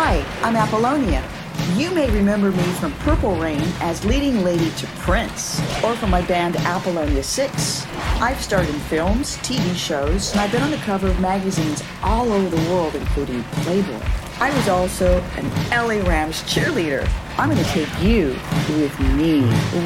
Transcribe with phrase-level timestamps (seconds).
[0.00, 1.28] Hi, I'm Apollonia.
[1.74, 6.22] You may remember me from Purple Rain as leading lady to Prince, or from my
[6.22, 7.86] band Apollonia 6.
[8.20, 12.32] I've starred in films, TV shows, and I've been on the cover of magazines all
[12.32, 14.00] over the world, including Playboy.
[14.38, 17.04] I was also an LA Rams cheerleader.
[17.36, 18.36] I'm going to take you
[18.80, 19.40] with me.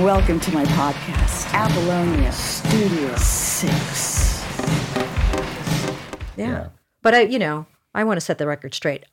[0.04, 4.42] Welcome to my podcast, Apollonia Studio 6.
[6.36, 6.48] Yeah.
[6.48, 6.66] Yeah.
[7.00, 9.06] But I, you know, I want to set the record straight.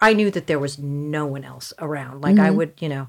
[0.00, 2.22] I knew that there was no one else around.
[2.22, 2.56] Like I mm-hmm.
[2.56, 3.08] would, you know.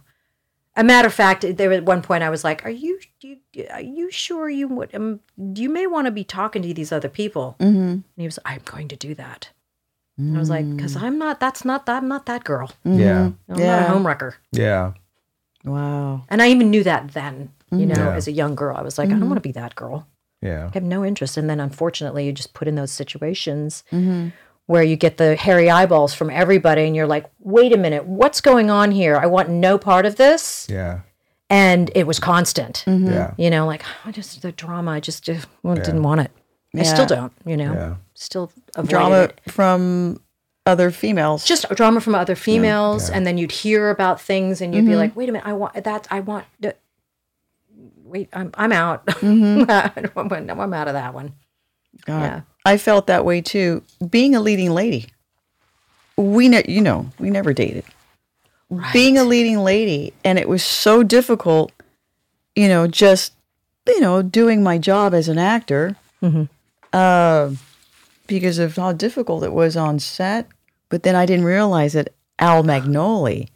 [0.75, 3.37] A matter of fact, there at one point I was like, "Are you, you
[3.71, 4.93] are you sure you would?
[4.93, 7.77] Um, you may want to be talking to these other people." Mm-hmm.
[7.77, 9.49] And he was, "I'm going to do that."
[10.19, 11.01] And I was like, "Because mm.
[11.01, 11.39] I'm not.
[11.39, 11.87] That's not.
[11.87, 12.67] That I'm not that girl.
[12.85, 12.99] Mm-hmm.
[12.99, 13.31] Yeah.
[13.49, 13.79] I'm Yeah.
[13.79, 14.93] not a homewrecker." Yeah.
[15.63, 16.25] Wow.
[16.29, 17.51] And I even knew that then.
[17.71, 18.15] You know, Yeah.
[18.15, 20.07] as a young girl, I was like, "I don't want to be that girl."
[20.41, 20.67] Yeah.
[20.67, 21.37] I have no interest.
[21.37, 23.83] And then unfortunately, you just put in those situations
[24.67, 28.41] where you get the hairy eyeballs from everybody and you're like, wait a minute, what's
[28.41, 29.17] going on here?
[29.17, 30.67] I want no part of this.
[30.69, 30.99] Yeah.
[31.49, 32.83] And it was constant.
[32.85, 33.07] Mm-hmm.
[33.07, 33.33] Yeah.
[33.37, 35.27] You know, like, I just, the drama, I just
[35.63, 36.31] well, didn't want it.
[36.75, 37.95] I still don't, you know, Yeah.
[38.13, 39.39] still avoid Drama it.
[39.47, 40.19] from
[40.65, 41.45] other females.
[41.45, 43.09] Just drama from other females.
[43.09, 43.15] Yeah.
[43.15, 44.97] And then you'd hear about things and you'd be mm-hmm.
[44.99, 46.07] like, wait a minute, I want that.
[46.11, 46.75] I want, the,
[48.03, 49.05] wait, I'm, I'm out.
[49.05, 49.71] Mm-hmm.
[50.59, 51.33] I'm out of that one.
[52.05, 52.21] God.
[52.21, 52.41] Yeah.
[52.67, 53.81] I felt that way too.
[54.09, 55.07] Being a leading lady,
[56.17, 57.85] we ne- you know we never dated.
[58.91, 61.71] Being a leading lady, and it was so difficult.
[62.57, 63.33] You know, just
[63.87, 65.95] you know, doing my job as an actor,
[66.91, 67.51] uh,
[68.27, 70.47] because of how difficult it was on set.
[70.89, 73.47] But then I didn't realize that Al Magnoli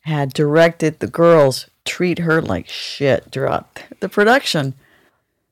[0.00, 4.74] had directed the girls treat her like shit throughout the production.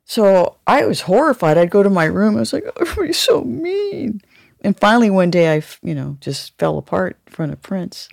[0.05, 1.59] So I was horrified.
[1.59, 2.37] I'd go to my room.
[2.37, 4.21] I was like, oh, everybody's so mean.
[4.61, 8.09] And finally, one day, I, you know, just fell apart in front of Prince.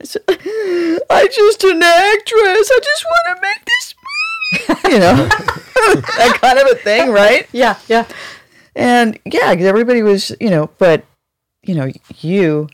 [0.00, 2.70] I said, I'm just an actress.
[2.72, 3.94] I just want to make this
[4.52, 4.94] movie.
[4.94, 5.16] you know,
[6.16, 7.48] that kind of a thing, right?
[7.52, 7.78] Yeah.
[7.88, 8.06] Yeah.
[8.74, 11.04] And yeah, everybody was, you know, but,
[11.62, 11.90] you know,
[12.20, 12.68] you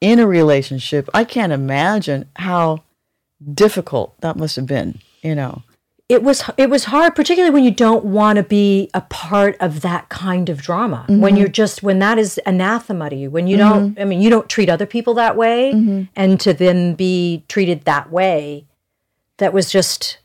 [0.00, 2.84] in a relationship, I can't imagine how
[3.52, 5.62] difficult that must have been, you know.
[6.08, 9.80] It was it was hard particularly when you don't want to be a part of
[9.80, 11.06] that kind of drama.
[11.08, 11.20] Mm-hmm.
[11.20, 14.00] When you're just when that is anathema to you when you don't mm-hmm.
[14.00, 16.02] i mean you don't treat other people that way mm-hmm.
[16.14, 18.66] and to then be treated that way
[19.38, 20.18] that was just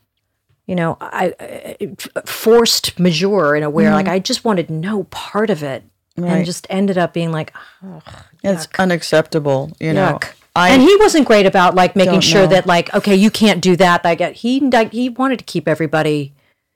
[0.66, 5.50] you know i, I forced majeure in a way like i just wanted no part
[5.50, 5.84] of it
[6.16, 6.32] Right.
[6.32, 7.54] and just ended up being like
[7.84, 8.02] oh,
[8.42, 10.18] It's unacceptable, you know.
[10.56, 10.60] Yuck.
[10.62, 12.46] I and he wasn't great about like making sure know.
[12.48, 16.32] that like okay you can't do that like he like he wanted to keep everybody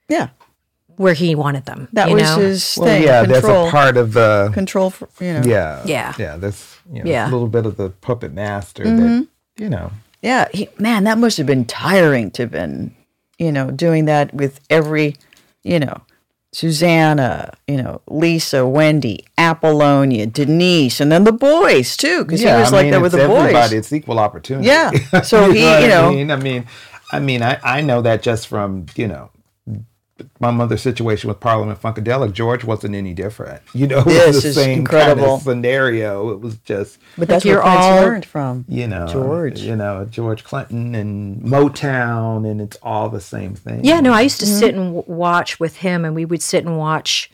[0.08, 0.28] yeah,
[0.96, 1.88] where he wanted them.
[1.92, 2.38] that you was know?
[2.38, 3.02] his Well, thing.
[3.02, 4.90] yeah, control, that's a part of the control.
[4.90, 5.42] For, you know.
[5.44, 5.82] yeah.
[5.86, 6.12] Yeah.
[6.18, 7.28] Yeah, that's you know, Yeah.
[7.28, 9.20] a little bit of the puppet master Mm-hmm.
[9.20, 9.90] that you know.
[10.22, 12.94] Yeah, he, man, that must have been tiring to been,
[13.38, 15.16] you know, doing that with every,
[15.62, 16.00] you know,
[16.54, 22.72] Susannah, you know, Lisa, Wendy, Apollonia, Denise, and then the boys too, because he was
[22.72, 23.52] I like mean, that with the everybody.
[23.52, 23.72] boys.
[23.72, 24.68] It's equal opportunity.
[24.68, 24.90] Yeah.
[25.22, 26.30] So he, you I know- mean?
[26.30, 26.66] I mean,
[27.12, 29.30] I mean, I, I know that just from you know
[30.38, 32.32] my mother's situation with Parliament Funkadelic.
[32.32, 33.62] George wasn't any different.
[33.74, 35.24] You know, it This was the same incredible.
[35.24, 36.30] kind of scenario.
[36.30, 38.64] It was just But that's you're where Prince all- learned from.
[38.68, 39.60] you know George.
[39.60, 43.84] you know George Clinton and Motown, and it's all the same thing.
[43.84, 44.58] Yeah, no, I used to mm-hmm.
[44.58, 47.30] sit and w- watch with him, and we would sit and watch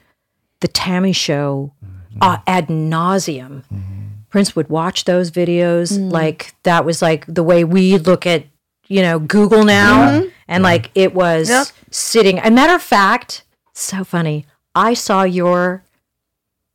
[0.60, 1.12] the T.A.M.I.
[1.12, 2.18] Show mm-hmm.
[2.22, 3.64] uh, ad nauseum.
[3.72, 4.06] Mm-hmm.
[4.30, 6.10] Prince would watch those videos, mm.
[6.10, 8.44] like that was like the way we look at
[8.90, 11.66] you know Google now, and like it was Yep.
[11.90, 12.38] sitting.
[12.40, 14.44] A matter of fact, so funny.
[14.74, 15.82] I saw your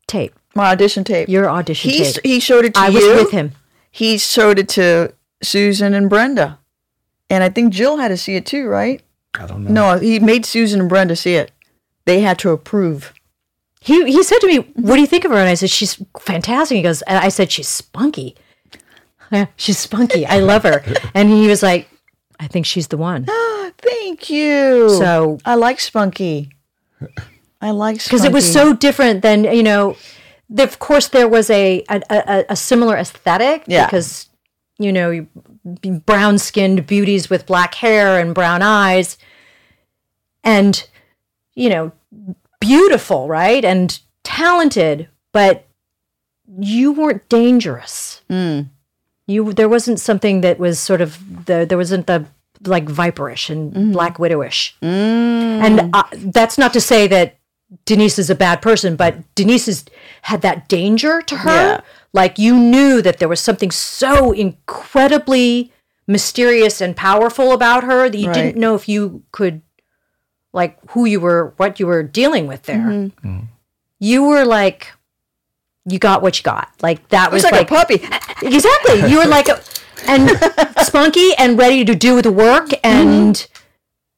[0.07, 1.29] tape, My audition tape.
[1.29, 2.15] your audition he tape.
[2.23, 2.95] he showed it to I you.
[3.13, 3.51] was with him.
[3.91, 6.57] He showed it to Susan and Brenda,
[7.29, 9.01] and I think Jill had to see it too, right?
[9.37, 9.93] I don't know.
[9.95, 11.51] No, he made Susan and Brenda see it.
[12.05, 13.13] They had to approve.
[13.81, 16.01] He he said to me, "What do you think of her?" And I said, "She's
[16.19, 18.35] fantastic." He goes, and I said, "She's spunky.
[19.31, 20.25] Yeah, she's spunky.
[20.25, 21.87] I love her." And he was like,
[22.39, 23.25] "I think she's the one."
[23.77, 24.89] Thank you.
[24.89, 26.49] So I like Spunky.
[27.61, 28.09] I like spunky.
[28.09, 29.95] because it was so different than you know,
[30.49, 33.85] the, of course there was a a, a, a similar aesthetic Yeah.
[33.85, 34.29] because
[34.77, 35.25] you know
[36.05, 39.17] brown skinned beauties with black hair and brown eyes,
[40.43, 40.87] and
[41.55, 41.91] you know
[42.59, 45.65] beautiful right and talented, but
[46.59, 48.21] you weren't dangerous.
[48.29, 48.61] Hmm.
[49.27, 52.25] You there wasn't something that was sort of the there wasn't the
[52.65, 57.37] like viperish and black widowish, and uh, that's not to say that
[57.85, 59.85] Denise is a bad person, but Denise is,
[60.21, 61.49] had that danger to her.
[61.49, 61.81] Yeah.
[62.13, 65.71] Like you knew that there was something so incredibly
[66.07, 68.33] mysterious and powerful about her that you Right.
[68.35, 69.61] didn't know if you could,
[70.53, 72.77] like, who you were, what you were dealing with there.
[72.77, 73.39] Mm-hmm.
[73.99, 74.93] You were like,
[75.85, 76.71] you got what you got.
[76.81, 78.01] Like that It was was like, a puppy.
[78.41, 79.09] Exactly.
[79.09, 79.61] You were like, a,
[80.07, 80.29] and
[80.85, 82.85] spunky and ready to do the work mm-hmm.
[82.85, 83.47] and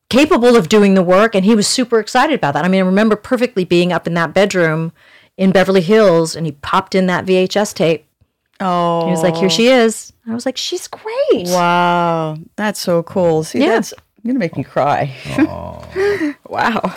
[0.09, 1.35] capable of doing the work.
[1.35, 2.65] And he was super excited about that.
[2.65, 4.91] I mean, I remember perfectly being up in that bedroom
[5.37, 8.05] in Beverly Hills and he popped in that VHS tape.
[8.59, 10.13] Oh, He was like, here she is.
[10.27, 11.45] I was like, she's great.
[11.47, 13.43] Wow, that's so cool.
[13.43, 13.67] See, Yeah.
[13.75, 13.93] that's
[14.23, 15.15] you're gonna make me cry.
[16.49, 16.95] wow.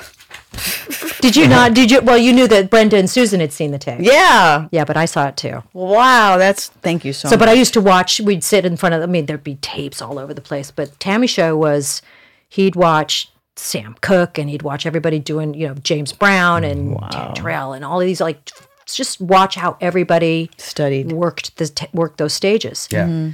[1.20, 1.74] Did you not?
[1.74, 2.00] Did you?
[2.00, 4.00] Well, you knew that Brenda and Susan had seen the tape.
[4.00, 4.68] Yeah.
[4.70, 5.62] Yeah, but I saw it too.
[5.72, 6.36] Wow.
[6.38, 7.40] That's thank you so, So, much.
[7.40, 8.20] but I used to watch.
[8.20, 9.02] We'd sit in front of.
[9.02, 10.70] I mean, there'd be tapes all over the place.
[10.70, 11.26] But T.A.M.I.
[11.26, 12.00] show was,
[12.48, 17.34] he'd watch Sam Cooke and he'd watch everybody doing, you know, James Brown and Dan
[17.34, 18.20] Terrell and all of these.
[18.20, 18.50] Like,
[18.86, 21.12] just watch how everybody studied.
[21.12, 22.88] worked the t- worked those stages.
[22.90, 23.04] Yeah.
[23.06, 23.30] Mm-hmm.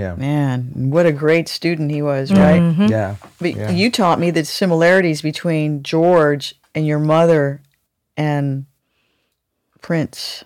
[0.00, 0.14] Yeah.
[0.14, 2.60] Man, what a great student he was, right?
[2.60, 2.86] Mm-hmm.
[2.86, 3.16] Yeah.
[3.40, 3.70] But Yeah.
[3.72, 7.62] you taught me the similarities between George and your mother
[8.16, 8.66] and
[9.80, 10.44] Prince.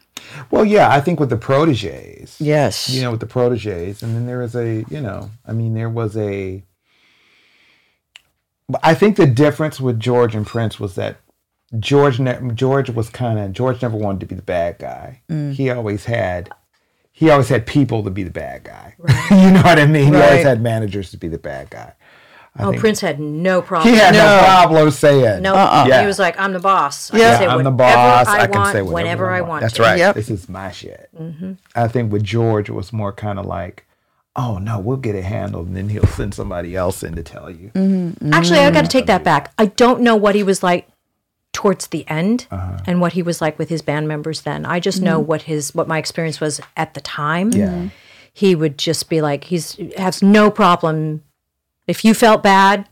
[0.50, 2.88] Well, yeah, I think with the proteges, Yes.
[2.88, 5.90] you know, with the proteges, and then there was a, you know, I mean, there
[5.90, 6.62] was a.
[8.82, 11.16] I think the difference with George and Prince was that
[11.78, 15.22] George, ne- George was kind of George never wanted to be the bad guy.
[15.28, 15.52] Mm.
[15.52, 16.50] He always had,
[17.10, 18.94] he always had people to be the bad guy.
[19.30, 20.14] you know what I mean?
[20.14, 21.94] He always had managers to be the bad guy.
[22.56, 23.94] I Oh, think Prince had no problem.
[23.94, 24.38] he had no, No.
[24.44, 25.87] problem saying No, Uh-uh.
[25.88, 26.00] Yeah.
[26.02, 27.12] he was like, "I'm the boss.
[27.12, 27.31] I Yeah.
[27.31, 28.26] can say I'm the whatever boss.
[28.28, 29.82] I, I, can want, say whatever whenever I want." That's to.
[29.82, 29.99] right.
[29.99, 30.14] Yep.
[30.16, 31.08] This is my shit.
[31.19, 31.52] Mm-hmm.
[31.75, 33.87] I think with George, it was more kind of like,
[34.37, 37.50] oh no, we'll get it handled, and then he'll send somebody else in to tell
[37.50, 37.70] you.
[37.75, 38.34] Mm-hmm.
[38.34, 39.25] Actually, I got to take that mm-hmm.
[39.25, 39.52] back.
[39.58, 40.88] I don't know what he was like
[41.52, 42.78] towards the end Uh-huh.
[42.87, 44.64] and what he was like with his band members then.
[44.66, 47.50] I just know what his what my experience was at the time.
[47.52, 47.88] Yeah.
[48.34, 51.22] He would just be like he's has no problem
[51.92, 52.88] if you felt bad,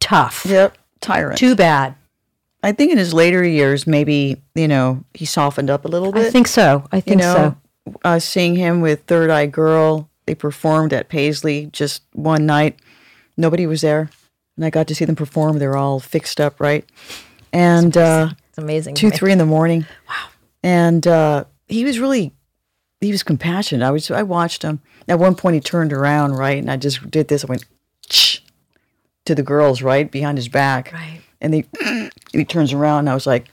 [0.00, 0.44] tough.
[0.46, 0.76] Yep.
[1.00, 1.38] Tyrant.
[1.38, 1.94] Too bad.
[2.62, 6.26] I think in his later years, maybe, you know, he softened up a little bit.
[6.26, 6.84] I think so.
[6.92, 7.56] I think you know,
[7.86, 8.00] so.
[8.04, 12.78] uh, seeing him with Third Eye Girl, they performed at Paisley just one night.
[13.38, 14.10] Nobody was there,
[14.56, 15.58] and I got to see them perform.
[15.58, 16.84] They were all fixed up, right?
[17.50, 18.94] And uh, It's amazing.
[18.94, 19.86] two, three in the morning.
[20.06, 20.28] Wow.
[20.62, 22.34] And uh, he was really,
[23.00, 23.86] he was compassionate.
[23.86, 24.80] I was, I watched him.
[25.08, 27.44] At one point, he turned around, right, and I just did this.
[27.44, 27.64] I went,
[28.10, 28.38] Shh,
[29.24, 31.20] to the girls, right behind his back, Right.
[31.40, 33.46] and they, and he turns around, and I was like,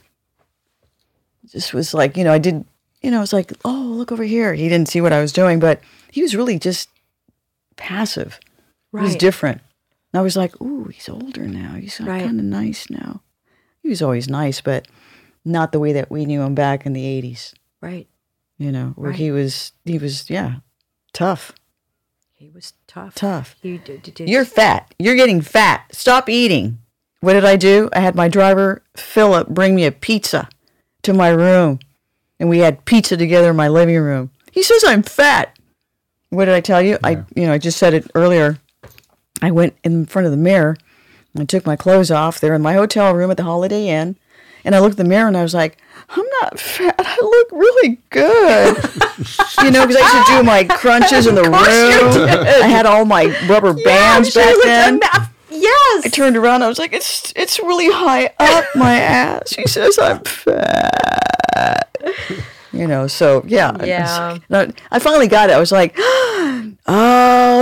[1.51, 2.65] just was like, you know, I did,
[3.01, 4.53] you know, I was like, oh, look over here.
[4.53, 5.79] He didn't see what I was doing, but
[6.11, 6.89] he was really just
[7.77, 8.39] passive.
[8.91, 9.61] He was different.
[10.11, 11.73] And I was like, ooh, he's older now.
[11.75, 12.23] He's Right.
[12.25, 13.21] kind of nice now.
[13.83, 14.87] He was always nice, but
[15.45, 18.07] not the way that we knew him back in the 80s, Right.
[18.57, 19.19] You know, where Right.
[19.19, 20.55] he was, he was, yeah,
[21.13, 21.53] tough,
[22.33, 23.15] He was tough.
[23.15, 23.55] tough.
[23.61, 24.93] He did, did, did- You're fat.
[24.99, 25.85] You're getting fat.
[25.91, 26.79] Stop eating.
[27.21, 27.89] What did I do?
[27.93, 30.47] I had my driver, Philip, bring me a pizza
[31.03, 31.79] to my room.
[32.39, 34.29] And we had pizza together in my living room.
[34.51, 35.57] He says I'm fat.
[36.29, 36.99] What did I tell you?
[37.03, 38.59] I you know, I just said it earlier.
[39.41, 40.77] I went in front of the mirror
[41.33, 42.39] and I took my clothes off.
[42.39, 44.17] They're in my hotel room at the Holiday Inn.
[44.67, 45.77] And I looked in the mirror and I was like,
[46.09, 46.95] I'm not fat.
[46.99, 48.75] I look really good.
[49.63, 51.53] you know, because I used to do my crunches in the room.
[51.55, 54.99] I had all my rubber bands she back then.
[55.49, 56.05] Yes.
[56.05, 56.63] I turned around.
[56.63, 59.51] I was like, it's it's really high up my ass.
[59.51, 61.87] He says I'm fat.
[62.73, 63.71] You know, so yeah.
[63.79, 64.37] I Yeah.
[64.49, 65.53] like- I finally got it.
[65.53, 66.73] I was like, oh,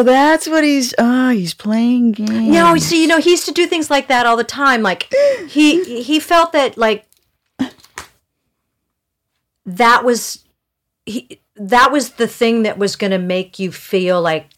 [0.05, 0.93] that's what he's.
[0.97, 2.29] Oh, he's playing games.
[2.31, 4.81] No, see, you know, he used to do things like that all the time.
[4.81, 5.11] Like
[5.49, 7.05] he he felt that like
[9.65, 10.43] that was
[11.05, 14.49] he that was the thing that was going to make you feel like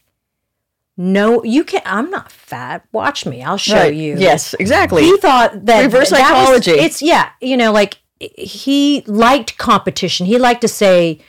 [1.00, 2.84] no, you can not I'm not fat.
[2.90, 3.40] Watch me.
[3.42, 3.94] I'll show Right.
[3.94, 4.16] you.
[4.18, 5.04] Yes, exactly.
[5.04, 6.28] He thought that Reverse that was-
[6.62, 6.70] psychology.
[6.72, 10.26] it's yeah, you know, like he liked competition.
[10.26, 11.20] He liked to say,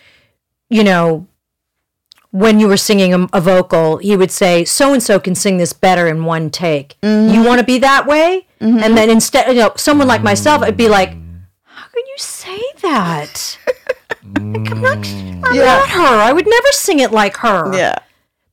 [0.71, 1.27] you know,
[2.31, 5.57] when you were singing a, a vocal, he would say, "So and so can sing
[5.57, 6.95] this better in one take.
[7.01, 7.33] Mm-hmm.
[7.33, 10.75] You want to be that way?" And then instead, you know, someone like myself, I'd
[10.77, 11.09] be like,
[11.63, 13.57] "How can you say that?
[14.36, 15.65] I'm not, I'm Yeah.
[15.65, 16.21] not her.
[16.21, 18.00] I would never sing it like her." yeah.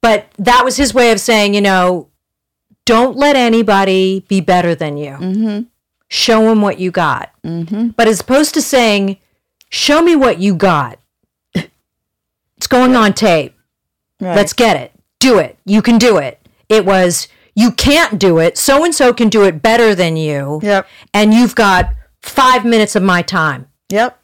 [0.00, 2.08] But that was his way of saying, you know,
[2.84, 5.10] don't let anybody be better than you.
[5.12, 5.62] Mm-hmm.
[6.08, 7.30] Show them what you got.
[7.42, 9.16] But as opposed to saying,
[9.70, 11.00] show me what you got,
[11.54, 13.55] it's going on tape.
[14.20, 14.36] Right.
[14.36, 14.92] Let's get it.
[15.18, 15.58] Do it.
[15.64, 16.40] You can do it.
[16.68, 18.58] It was, you can't do it.
[18.58, 20.60] So and so can do it better than you.
[20.62, 20.86] Yep.
[21.14, 23.68] And you've got five minutes of my time.
[23.90, 24.18] Yep.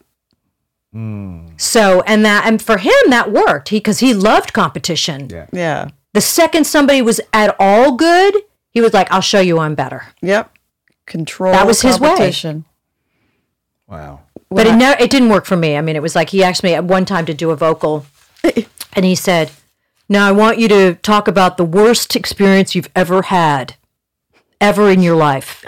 [0.93, 1.47] Hmm.
[1.57, 3.71] So, and that, and for him, that worked.
[3.71, 5.29] He, cause he loved competition.
[5.31, 5.47] Yeah.
[5.53, 5.89] Yeah.
[6.13, 8.35] The second somebody was at all good,
[8.71, 10.05] he was like, I'll show you I'm better.
[10.21, 10.53] Yep.
[11.07, 11.53] Control.
[11.53, 12.63] That was his way.
[13.87, 14.21] Wow.
[14.51, 15.77] But it, ne- it didn't work for me.
[15.77, 18.05] I mean, it was like he asked me at one time to do a vocal,
[18.93, 19.51] and he said,
[20.13, 23.77] Now I want you to talk about the worst experience you've ever had,
[24.61, 25.65] ever in your life.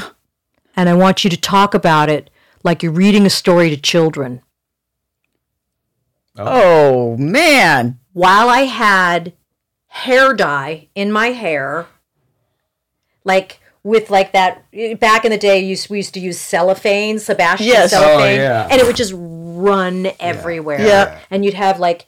[0.76, 2.28] And I want you to talk about it
[2.62, 4.42] like you're reading a story to children.
[6.36, 7.98] Oh, oh man.
[8.12, 9.32] while I had
[9.86, 11.86] hair dye in my hair,
[13.24, 14.66] like with like that
[15.00, 17.94] back in the day, used we used to use cellophane, Sebastian Yes.
[17.94, 18.68] Oh, cellophane, yeah.
[18.70, 20.84] and it would just run everywhere.
[20.86, 21.18] Yeah.
[21.30, 22.04] and you'd have like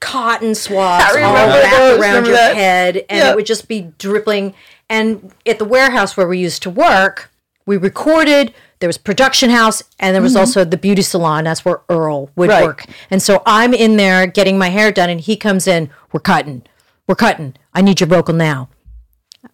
[0.00, 2.54] cotton swabs all wrapped around your that?
[2.56, 4.54] head, and it would just be dripping.
[4.88, 7.30] And at the warehouse where we used to work,
[7.66, 8.52] we recorded.
[8.80, 11.44] There was production house, and there was also the beauty salon.
[11.44, 12.58] That's where Earl would Mm-hmm.
[12.58, 12.64] Right.
[12.64, 12.84] work.
[13.10, 15.90] And so I'm in there getting my hair done, and he comes in.
[16.12, 16.62] We're cutting.
[17.06, 17.54] We're cutting.
[17.74, 18.70] I need your vocal now.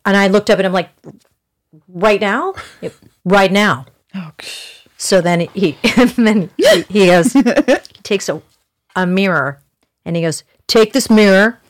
[0.04, 0.90] And I looked up, and I'm like,
[1.88, 2.92] right now, Yep,
[3.24, 3.86] right now.
[4.14, 4.30] Oh.
[4.96, 7.42] So then he, and then he, he goes, he
[8.04, 8.40] takes a,
[8.94, 9.60] a mirror,
[10.06, 11.60] and he goes, take this mirror,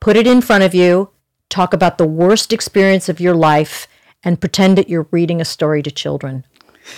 [0.00, 1.10] put it in front of you,
[1.50, 3.86] talk about the worst experience of your life,
[4.24, 6.44] and pretend that you're reading a story to children.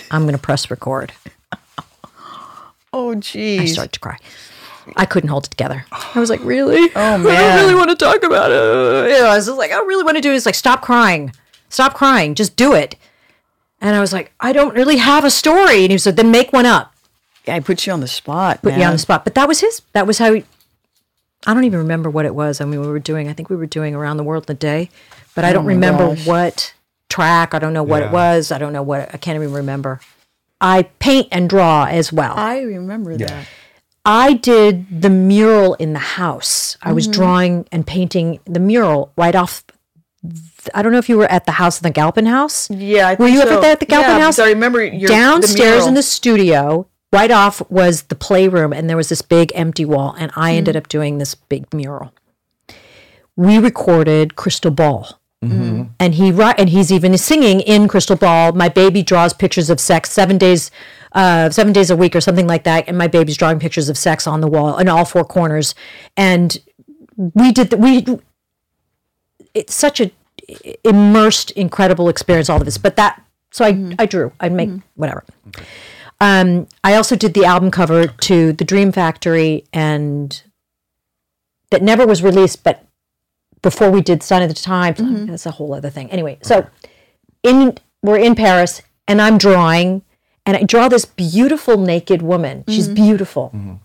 [0.09, 1.13] I'm going to press record.
[2.93, 3.61] Oh geez.
[3.61, 4.17] I started to cry.
[4.95, 5.85] I couldn't hold it together.
[5.91, 6.89] I was like, really?
[6.95, 7.27] Oh man.
[7.27, 9.11] I don't really want to talk about it.
[9.11, 10.35] You know, I was just like, I really want to do it.
[10.35, 11.33] It's like, stop crying.
[11.69, 12.33] Stop crying.
[12.33, 12.95] Just do it.
[13.81, 15.83] And I was like, I don't really have a story.
[15.83, 16.93] And he said, then make one up.
[17.45, 18.61] Yeah, I put you on the spot.
[18.61, 18.79] Put man.
[18.79, 19.25] you on the spot.
[19.25, 19.81] But that was his.
[19.91, 20.45] That was how he,
[21.45, 22.59] I don't even remember what it was.
[22.61, 24.59] I mean, we were doing, I think we were doing Around the World in a
[24.59, 24.89] Day,
[25.35, 26.27] but I don't oh remember gosh.
[26.27, 26.73] what
[27.09, 27.53] track.
[27.53, 28.07] I don't know what Yeah.
[28.07, 28.51] it was.
[28.51, 29.99] I don't know what, I can't even remember.
[30.59, 32.33] I paint and draw as well.
[32.35, 33.47] I remember that.
[34.05, 36.77] I did the mural in the house.
[36.81, 37.11] I was mm-hmm.
[37.11, 39.63] drawing and painting the mural right off.
[40.73, 42.69] I don't know if you were at the house in the Galpin house.
[42.71, 43.61] Yeah, I Were you ever so.
[43.61, 44.39] there at the Galpin yeah, house?
[44.39, 48.97] I remember your Downstairs the in the studio, right off was the playroom, and there
[48.97, 50.79] was this big empty wall, and I ended mm.
[50.79, 52.13] up doing this big mural.
[53.35, 55.19] We recorded Crystal Ball.
[55.43, 55.83] Mm-hmm.
[55.99, 58.53] And he and he's even singing in Crystal Ball.
[58.53, 60.71] My baby draws pictures of sex seven days,
[61.11, 62.85] uh, seven days a week or something like that.
[62.87, 65.75] And my baby's drawing pictures of sex on the wall in all four corners.
[66.15, 66.57] And
[67.15, 68.05] we did the, we.
[69.53, 70.11] It's such a
[70.83, 72.49] immersed, incredible experience.
[72.49, 73.93] All of this, but that so I mm-hmm.
[73.99, 74.31] I drew.
[74.39, 74.79] I make mm-hmm.
[74.95, 75.23] whatever.
[76.19, 80.41] Um, I also did the album cover to the Dream Factory, and
[81.69, 82.85] that never was released, but
[83.61, 85.25] before we did Sign of the Times, mm-hmm.
[85.27, 86.09] that's a whole other thing.
[86.09, 86.67] Anyway, so
[87.43, 90.03] in we're in Paris, and I'm drawing,
[90.45, 92.63] and I draw this beautiful naked woman.
[92.67, 92.95] She's mm-hmm.
[92.95, 93.75] beautiful, mm-hmm.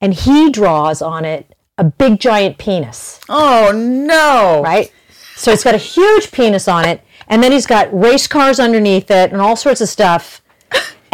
[0.00, 4.62] and he draws on it a big giant penis Oh no!
[4.62, 4.92] right?
[5.36, 9.10] So it's got a huge penis on it, and then he's got race cars underneath
[9.10, 10.40] it and all sorts of stuff.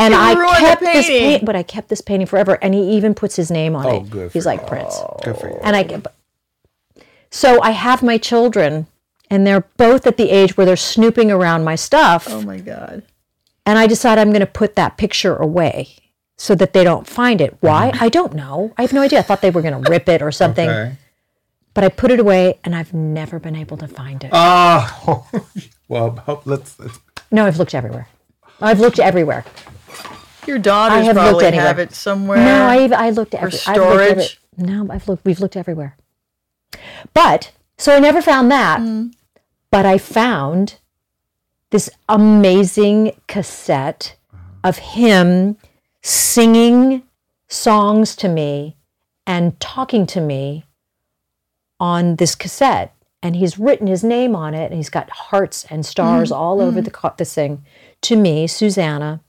[0.00, 1.44] And I kept this painting.
[1.46, 2.58] but I kept this painting forever.
[2.62, 4.10] And he even puts his name on Oh, it.
[4.10, 4.66] good He's for like you.
[4.66, 4.98] Prince.
[5.22, 5.58] Good for you.
[5.62, 6.02] And I
[7.30, 8.86] so I have my children,
[9.30, 12.26] and they're both at the age where they're snooping around my stuff.
[12.28, 13.02] Oh my god.
[13.66, 15.94] And I decide I'm going to put that picture away
[16.36, 17.56] so that they don't find it.
[17.60, 17.90] Why?
[17.92, 18.02] Mm-hmm.
[18.04, 18.72] I don't know.
[18.78, 19.18] I have no idea.
[19.20, 20.68] I thought they were going to rip it or something.
[20.68, 20.96] Okay.
[21.72, 24.30] But I put it away, and I've never been able to find it.
[24.32, 25.28] Oh,
[25.88, 26.98] well, let's, let's.
[27.30, 28.08] No, I've looked everywhere.
[28.60, 29.44] I've looked everywhere.
[30.50, 31.66] Your daughters have looked probably anywhere.
[31.68, 32.38] have it somewhere.
[32.38, 34.26] No, I I looked every, I've looked every-
[34.56, 35.24] no, I've looked.
[35.24, 35.96] We've looked everywhere.
[37.14, 38.80] But so I never found that.
[38.80, 39.10] Hmm.
[39.70, 40.78] But I found
[41.70, 44.44] this amazing cassette uh-huh.
[44.64, 45.56] of him
[46.02, 47.04] singing
[47.46, 48.76] songs to me
[49.28, 50.64] and talking to me
[51.78, 52.92] on this cassette.
[53.22, 56.34] And he's written his name on it, and he's got hearts and stars hmm.
[56.34, 56.86] all over hmm.
[56.86, 57.64] the co- this thing
[58.00, 59.20] to me, Susannah.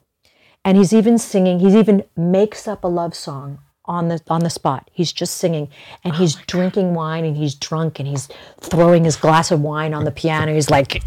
[0.64, 1.60] And he's even singing.
[1.60, 4.90] He's even makes up a love song on the on the spot.
[4.94, 5.70] He's just singing,
[6.04, 9.94] and oh he's drinking wine, and he's drunk, and he's throwing his glass of wine
[9.94, 10.54] on the piano.
[10.54, 11.04] He's like.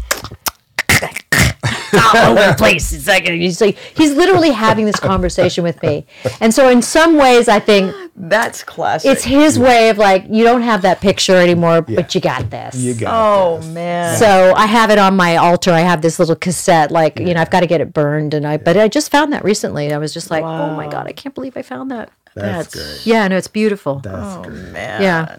[1.95, 2.91] All over the place.
[2.93, 6.05] It's like he's like he's literally having this conversation with me,
[6.39, 9.11] and so in some ways, I think That's classic.
[9.11, 12.75] it's his way of like you don't have that picture anymore, but you got this.
[12.75, 13.67] You got oh this.
[13.67, 14.17] man.
[14.17, 15.71] So I have it on my altar.
[15.71, 18.45] I have this little cassette, like you know, I've got to get it burned, and
[18.47, 18.57] I.
[18.57, 19.93] But I just found that recently.
[19.93, 22.11] I was just like, oh my god, I can't believe I found that.
[22.35, 23.05] That's, That's- good.
[23.09, 23.99] Yeah, no, it's beautiful.
[23.99, 24.73] That's oh good.
[24.73, 25.01] man.
[25.01, 25.37] Yeah.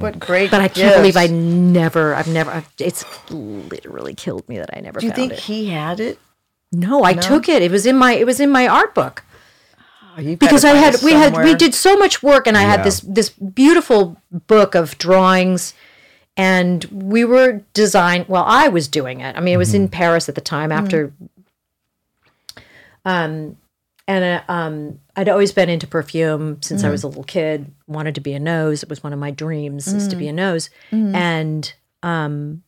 [0.00, 0.50] What great.
[0.50, 2.14] but I can't believe I never.
[2.14, 2.50] I've never.
[2.50, 5.40] I've, it's literally killed me that I never Do you found think it.
[5.40, 6.18] he had it?
[6.72, 7.62] No, I took it.
[7.62, 9.24] It was in my it was in my art book
[10.16, 12.68] Oh, you've because I had we had we did so much work and I Yeah.
[12.76, 15.72] had this this beautiful book of drawings
[16.36, 19.34] and we were design well I was doing it.
[19.36, 21.12] I mean it was in Paris at the time after
[23.04, 23.56] um
[24.08, 27.10] and uh, um I'd always been into perfume since I was a mm.
[27.10, 28.82] little kid, wanted to be a nose.
[28.82, 30.30] It was one of my dreams is to be mm.
[30.30, 30.70] a nose.
[30.90, 31.14] Mm.
[31.14, 32.62] And um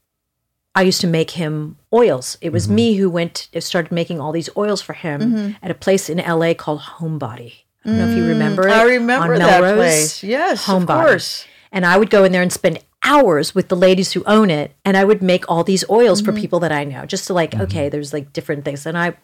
[0.74, 2.38] I used to make him oils.
[2.40, 2.74] It was mm-hmm.
[2.76, 5.52] me who went started making all these oils for him mm-hmm.
[5.64, 7.54] at a place in LA called Homebody.
[7.84, 8.72] I don't know if you remember it.
[8.72, 10.22] I remember that place.
[10.22, 11.46] Yes, of course.
[11.72, 14.76] And I would go in there and spend hours with the ladies who own it,
[14.84, 16.40] and I would make all these oils for mm-hmm.
[16.40, 18.84] people that I know, just to like, okay, there's like different things.
[18.84, 19.14] And I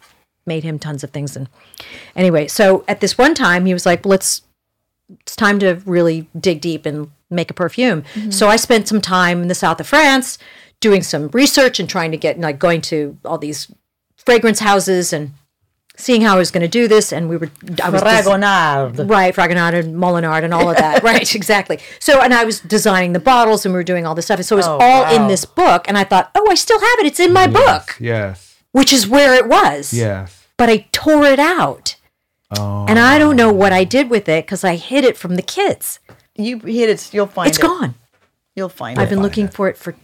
[0.47, 1.35] made him tons of things.
[1.35, 1.49] And
[2.15, 4.41] anyway, so at this one time, he was like, let's,
[5.21, 8.03] it's time to really dig deep and make a perfume.
[8.13, 8.31] Mm-hmm.
[8.31, 10.37] So I spent some time in the south of France
[10.79, 13.71] doing some research and trying to get, like, going to all these
[14.17, 15.31] fragrance houses and
[15.99, 17.11] seeing how I was going to do this.
[17.11, 17.49] And we were,
[17.83, 21.01] I was, des- Right, Fragonard and Molinard and all of that.
[21.11, 21.79] right, exactly.
[21.99, 24.37] So, and I was designing the bottles and we were doing all this stuff.
[24.37, 25.87] and So it was Oh, all in this book.
[25.87, 27.07] And I thought, oh, I still have it.
[27.07, 28.61] It's in my book, Yes.
[28.73, 29.91] which is where it was.
[29.93, 30.36] Yes.
[30.57, 31.95] But I tore it out.
[32.51, 32.85] Oh.
[32.87, 35.41] And I don't know what I did with it because I hid it from the
[35.41, 35.99] kids.
[36.35, 37.13] You hid it.
[37.13, 37.61] You'll find It's it.
[37.61, 37.95] gone.
[38.55, 39.01] You'll find it.
[39.01, 39.15] I've it.
[39.15, 39.53] been looking it.
[39.53, 39.95] for it for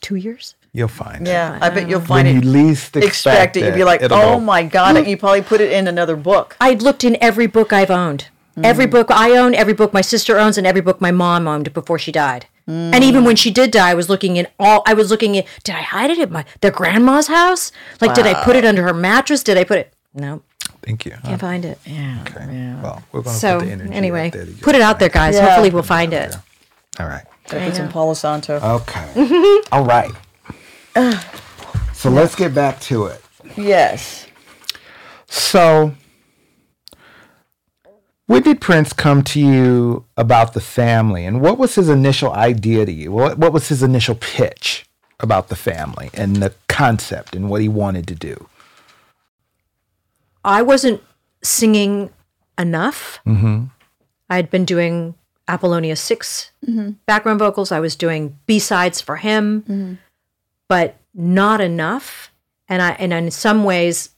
[0.00, 0.56] two years.
[0.72, 1.30] You'll find it.
[1.30, 3.64] Yeah, I bet you'll find When find you least expect, Expect it.
[3.64, 5.06] You'd be like, it'll oh go- my god!
[5.06, 6.56] You probably put it in another book.
[6.60, 8.28] I looked in every book I've owned.
[8.62, 8.90] Every mm.
[8.90, 11.98] book I own, every book my sister owns, and every book my mom owned before
[11.98, 12.46] she died.
[12.66, 14.82] And even when she did die, I was looking in all.
[14.86, 15.44] I was looking in.
[15.64, 17.72] Did I hide it at my their grandma's house?
[18.00, 19.42] Like, did I put it under her mattress?
[19.42, 19.92] Did I put it?
[20.14, 20.42] No,
[20.82, 21.12] Thank you.
[21.24, 21.78] can't find it.
[21.84, 22.24] Yeah.
[22.28, 22.46] Okay.
[22.52, 22.82] Yeah.
[22.82, 24.98] Well, we're going to So put the energy anyway, right there to put it out
[25.00, 25.34] there, guys.
[25.34, 25.46] Yeah.
[25.46, 26.36] Hopefully, we'll find it.
[27.00, 27.24] All right.
[27.48, 28.56] Gotta put some Palo Santo.
[28.60, 29.60] Okay.
[29.72, 30.12] All right.
[31.94, 33.22] So let's get back to it.
[33.56, 34.26] yes.
[35.26, 35.94] So,
[38.32, 42.86] when did Prince come to you about the family, and what was his initial idea
[42.86, 43.12] to you?
[43.12, 44.86] What What was his initial pitch
[45.20, 48.48] about the family and the concept and what he wanted to do?
[50.46, 51.02] I wasn't
[51.44, 52.08] singing
[52.58, 53.20] enough.
[53.26, 53.64] Mm-hmm.
[54.30, 55.14] I had been doing
[55.46, 56.92] Apollonia 6 mm-hmm.
[57.04, 57.70] background vocals.
[57.70, 59.94] I was doing B sides for him, mm-hmm.
[60.68, 62.32] but not enough.
[62.66, 64.08] And I and in some ways,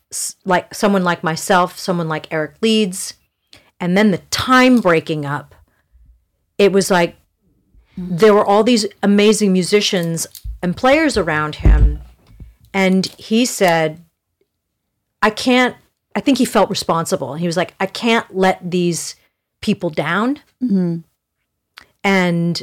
[0.45, 3.15] like someone like myself, someone like Eric Leeds,
[3.85, 5.55] and then the time breaking up.
[6.57, 7.17] It was like
[7.99, 10.27] there were all these amazing musicians
[10.63, 11.99] and players around him,
[12.73, 14.03] and he said,
[15.21, 15.77] I can't.
[16.17, 17.35] I think he felt responsible.
[17.35, 19.17] He was like, I can't let these
[19.61, 20.41] people down.
[20.63, 21.01] Mm-hmm.
[22.03, 22.63] And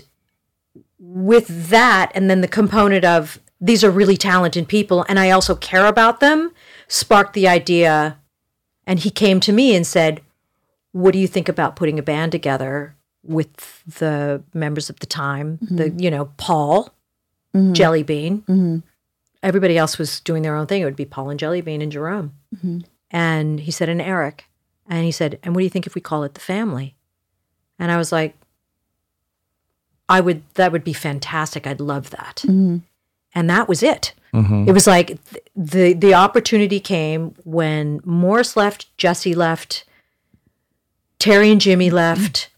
[0.97, 5.53] with that, and then the component of these are really talented people, and I also
[5.53, 6.51] care about them,
[6.87, 8.17] sparked the idea.
[8.87, 10.21] And he came to me and said,
[10.91, 15.57] What do you think about putting a band together with the members of the time?
[15.57, 15.75] Mm-hmm.
[15.75, 16.93] The, you know, Paul,
[17.53, 17.73] mm-hmm.
[17.73, 18.39] Jelly Bean.
[18.41, 18.79] Mm-hmm.
[19.43, 20.81] Everybody else was doing their own thing.
[20.81, 22.33] It would be Paul and Jelly Bean and Jerome.
[23.09, 24.45] And he said, and Eric.
[24.87, 26.95] And he said, and what do you think if we call it the family?
[27.79, 28.35] And I was like,
[30.07, 31.65] I would, that would be fantastic.
[31.65, 32.43] I'd love that.
[33.33, 34.13] And that was it.
[34.67, 39.83] It was like th- the the opportunity came when Morris left, Jesse left,
[41.21, 42.49] Terry and Jimmy left,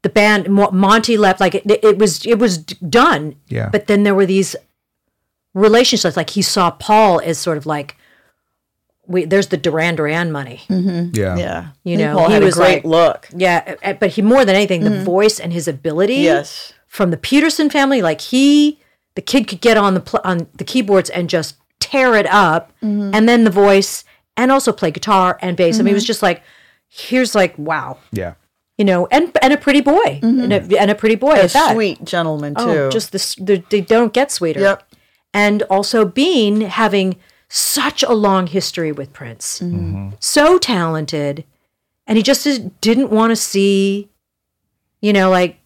[0.00, 1.40] the band Monty left.
[1.40, 3.36] Like it, it was it was done.
[3.48, 3.68] Yeah.
[3.68, 4.56] But then there were these
[5.52, 6.16] relationships.
[6.16, 7.96] Like he saw Paul as sort of like,
[9.06, 10.62] we there's the Duran Duran money.
[10.70, 11.14] Mm-hmm.
[11.14, 11.36] Yeah.
[11.36, 11.68] Yeah.
[11.84, 13.28] You know, Paul he had was a great like- look.
[13.36, 15.04] Yeah, but he more than anything, the mm-hmm.
[15.04, 16.14] voice and his ability.
[16.14, 16.72] Yes.
[16.86, 18.80] From the Peterson family, like he,
[19.14, 22.72] the kid could get on the pl- on the keyboards and just tear it up,
[22.82, 23.10] mm-hmm.
[23.12, 24.04] and then the voice,
[24.38, 25.78] and also play guitar and bass.
[25.78, 26.42] I mean, it was just like,
[26.88, 28.34] here's like wow, Yeah.
[28.76, 31.50] you know, and and a pretty boy, and, a, and a pretty boy A at
[31.52, 31.72] that.
[31.74, 32.62] sweet gentleman too.
[32.62, 34.60] Oh, just this, the, they don't get sweeter.
[34.60, 34.84] Yep.
[35.34, 37.16] And also Bean having
[37.48, 40.10] such a long history with Prince, Mm-hmm.
[40.20, 41.44] so talented,
[42.06, 44.08] and he just didn't want to see,
[45.00, 45.58] you know, like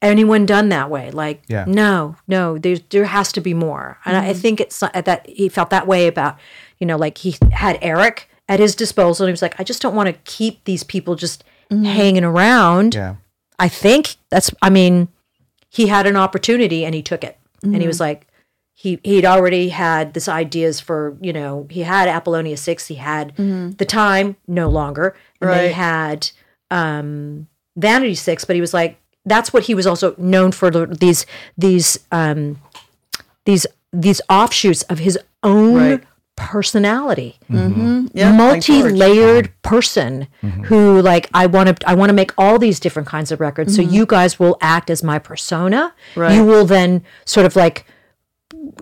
[0.00, 1.10] anyone done that way.
[1.10, 1.64] Like, Yeah.
[1.66, 3.98] no, no, there there has to be more.
[4.04, 4.40] And I, I Mm-hmm.
[4.40, 6.38] think it's uh, that he felt that way about,
[6.78, 9.82] you know, like he had Eric at his disposal, and he was like, I just
[9.82, 11.84] don't want to keep these people just Mm-hmm.
[11.84, 12.94] hanging around.
[12.94, 13.16] Yeah.
[13.58, 15.08] I think that's I mean,
[15.68, 17.36] he had an opportunity and he took it.
[17.62, 17.88] And he Mm-hmm.
[17.88, 18.26] was like
[18.72, 23.36] he he'd already had this ideas for, you know, he had Apollonia 6, he had
[23.36, 25.14] the time no longer.
[25.42, 25.80] And then he Mm-hmm.
[25.80, 26.30] Had
[26.70, 31.26] um Vanity 6, but he was like that's what he was also known for these
[31.58, 32.62] these um
[33.44, 36.04] these these offshoots of his own Right.
[36.38, 38.06] Personality Mm-hmm.
[38.14, 40.28] Yeah, multi-layered person
[40.64, 43.74] who like I want to I want to make all these different kinds of records.
[43.76, 45.94] So you guys will act as my persona.
[46.16, 46.34] Right.
[46.34, 47.84] You will then sort of like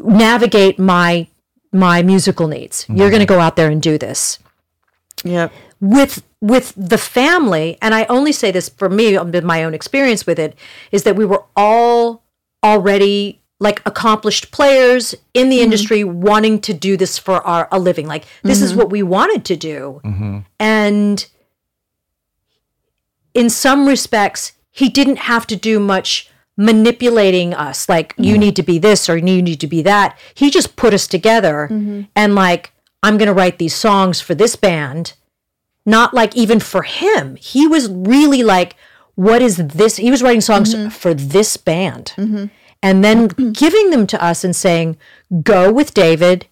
[0.02, 1.28] navigate my
[1.72, 2.86] my musical needs.
[2.88, 4.38] You're going to go out there and do this
[5.24, 5.48] yeah
[5.80, 10.26] with with the family and i only say this for me with my own experience
[10.26, 10.56] with it
[10.92, 12.22] is that we were all
[12.62, 15.64] already like accomplished players in the mm-hmm.
[15.64, 18.06] industry wanting to do this for our a living.
[18.06, 18.80] Like this is mm-hmm.
[18.80, 20.00] what we wanted to do.
[20.04, 20.38] Mm-hmm.
[20.60, 21.26] And
[23.34, 27.88] in some respects he didn't have to do much manipulating us.
[27.88, 30.18] Like you need to be this or you need to be that.
[30.34, 31.66] He just put us together
[32.14, 35.14] and like i'm going to write these songs for this band.
[35.86, 37.36] Not like even for him.
[37.36, 38.76] He was really like
[39.14, 39.96] what is this?
[39.96, 42.12] He was writing songs for this band
[42.86, 44.96] and then giving them to us and saying
[45.42, 46.46] go with david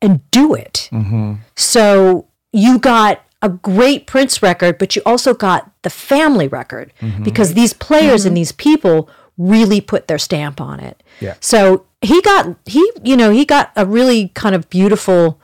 [0.00, 1.34] and do it mm-hmm.
[1.56, 7.22] so you got a great Prince record, but you also got the family record mm-hmm.
[7.22, 8.40] because these players and mm-hmm.
[8.40, 11.02] these people really put their stamp on it.
[11.20, 11.34] Yeah.
[11.40, 15.40] So he got he you know he got a really kind of beautiful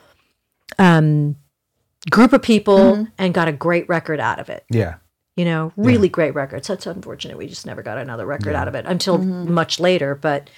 [0.78, 1.36] um,
[2.10, 4.64] group of people and got a great record out of it.
[4.70, 4.96] Yeah.
[5.36, 6.68] You know, really great records.
[6.68, 10.14] That's unfortunate we just never got another record out of it until much later.
[10.14, 10.50] But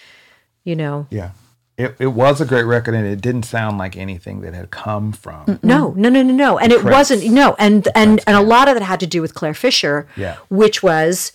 [0.64, 1.30] you know, Yeah.
[1.76, 5.10] It, it was a great record and it didn't sound like anything that had come
[5.12, 5.58] from.
[5.64, 6.56] No, no, no, no, no.
[6.58, 6.92] And it Prince.
[7.10, 10.06] wasn't no, and and and a lot of that had to do with Clare Fischer,
[10.16, 10.36] Yeah.
[10.50, 11.32] which was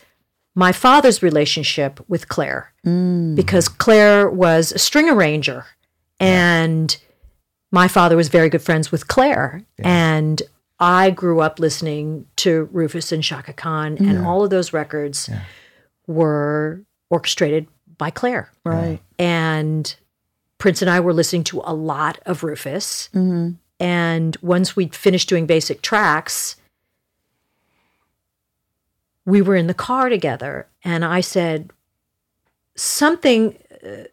[0.55, 3.35] my father's relationship with Clare, Mm.
[3.35, 5.65] because Clare was a string arranger,
[6.21, 6.95] and
[7.71, 10.41] my father was very good friends with Clare, and
[10.79, 15.29] I grew up listening to Rufus and Chaka Khan, and all of those records
[16.07, 18.99] were orchestrated by Clare, Right.
[19.17, 19.93] and
[20.57, 23.09] Prince and I were listening to a lot of Rufus.
[23.81, 26.55] And once we'd finished doing basic tracks,
[29.25, 30.67] we were in the car together.
[30.83, 31.71] And I said,
[32.75, 33.57] something.
[33.85, 34.03] uh,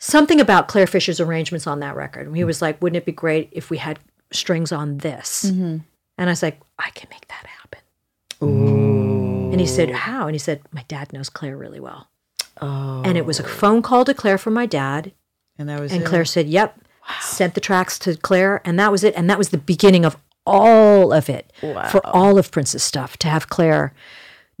[0.00, 2.28] Something about Clare Fischer's arrangements on that record.
[2.28, 3.98] And he was like, Wouldn't it be great if we had
[4.32, 5.44] strings on this?
[5.46, 5.78] Mm-hmm.
[6.18, 7.80] And I was like, I can make that happen.
[9.52, 10.26] And he said, How?
[10.26, 12.08] And he said, My dad knows Clare really well.
[12.60, 13.02] Oh.
[13.04, 13.48] And it was a oh.
[13.48, 15.12] phone call to Clare from my dad.
[15.58, 16.06] And that was And it.
[16.06, 16.80] Clare said, "Yep."
[17.20, 19.14] Sent the tracks to Clare, and that was it.
[19.16, 23.16] And that was the beginning of all of it for all of Prince's stuff.
[23.18, 23.94] To have Clare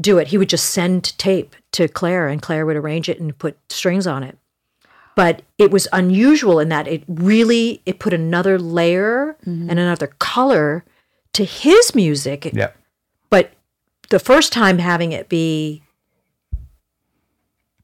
[0.00, 3.36] do it, he would just send tape to Clare, and Clare would arrange it and
[3.36, 4.38] put strings on it.
[5.18, 9.68] But it was unusual in that it really it put another layer mm-hmm.
[9.68, 10.84] and another color
[11.32, 12.48] to his music.
[12.52, 12.70] Yeah.
[13.28, 13.50] But
[14.10, 15.82] the first time having it be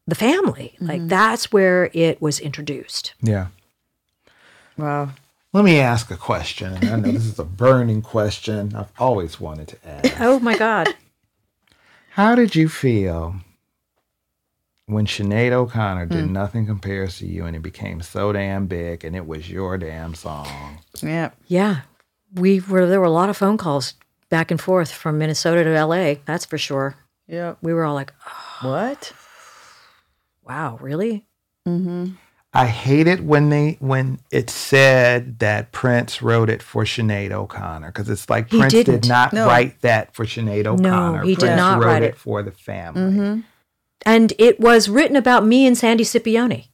[0.06, 1.08] the family, like mm-hmm.
[1.08, 3.14] that's where it was introduced.
[3.20, 3.48] Yeah.
[4.78, 5.10] Wow.
[5.52, 6.78] Let me ask a question.
[6.88, 10.20] I know this is a burning question I've always wanted to ask.
[10.20, 10.94] Oh my God.
[12.10, 13.40] How did you feel
[14.86, 16.32] when Sinead O'Connor did hmm.
[16.32, 20.14] Nothing Compares to You and it became so damn big and it was your damn
[20.14, 20.78] song?
[21.02, 21.30] Yeah.
[21.46, 21.82] Yeah.
[22.34, 23.94] We were, there were a lot of phone calls
[24.28, 26.16] back and forth from Minnesota to LA.
[26.26, 26.96] That's for sure.
[27.26, 27.54] Yeah.
[27.62, 29.12] We were all like, oh, What?
[30.42, 31.24] wow, really?
[31.66, 32.12] Mm-hmm.
[32.56, 37.88] I hate it when they when it said that Prince wrote it for Sinead O'Connor
[37.88, 39.00] because it's like He Prince didn't.
[39.00, 39.46] did not No.
[39.46, 41.16] write that for Sinead O'Connor.
[41.18, 42.16] No, he did not wrote write it it.
[42.16, 43.00] for the family.
[43.00, 43.40] Mm-hmm.
[44.06, 46.68] And it was written about me and Sandy Scipioni.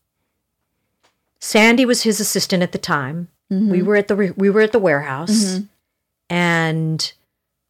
[1.41, 3.29] Sandy was his assistant at the time.
[3.49, 3.87] We mm-hmm.
[3.87, 5.65] were at the re- we were at the warehouse, mm-hmm.
[6.29, 7.13] and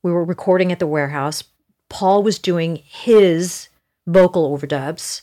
[0.02, 1.44] we were recording at the warehouse.
[1.88, 3.68] Paul was doing his
[4.06, 5.22] vocal overdubs,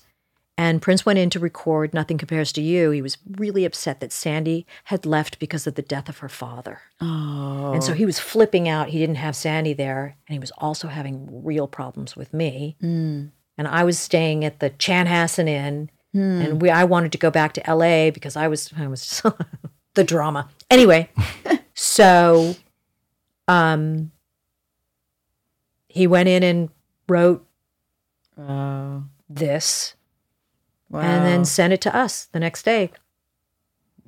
[0.57, 4.11] and Prince went in to record "Nothing Compares to You." He was really upset that
[4.11, 7.73] Sandy had left because of the death of her father, Oh.
[7.73, 7.95] and so oh.
[7.95, 8.89] he was flipping out.
[8.89, 13.29] He didn't have Sandy there, and he was also having real problems with me mm.
[13.57, 17.53] And I was staying at the Chanhassen Inn, and we I wanted to go back
[17.53, 18.09] to L.A.
[18.11, 19.21] because I was I was
[19.93, 20.49] the drama.
[20.71, 21.09] Anyway,
[21.73, 22.55] so
[23.47, 24.11] um,
[25.87, 26.69] he went in and
[27.07, 27.43] wrote
[28.39, 29.03] Oh.
[29.29, 29.95] this,
[30.89, 30.99] Wow.
[31.01, 32.91] and then sent it to us the next day.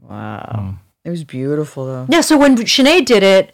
[0.02, 0.76] wow.
[1.06, 2.06] It was beautiful though.
[2.10, 2.22] Yeah.
[2.22, 3.54] So when Sinead did it,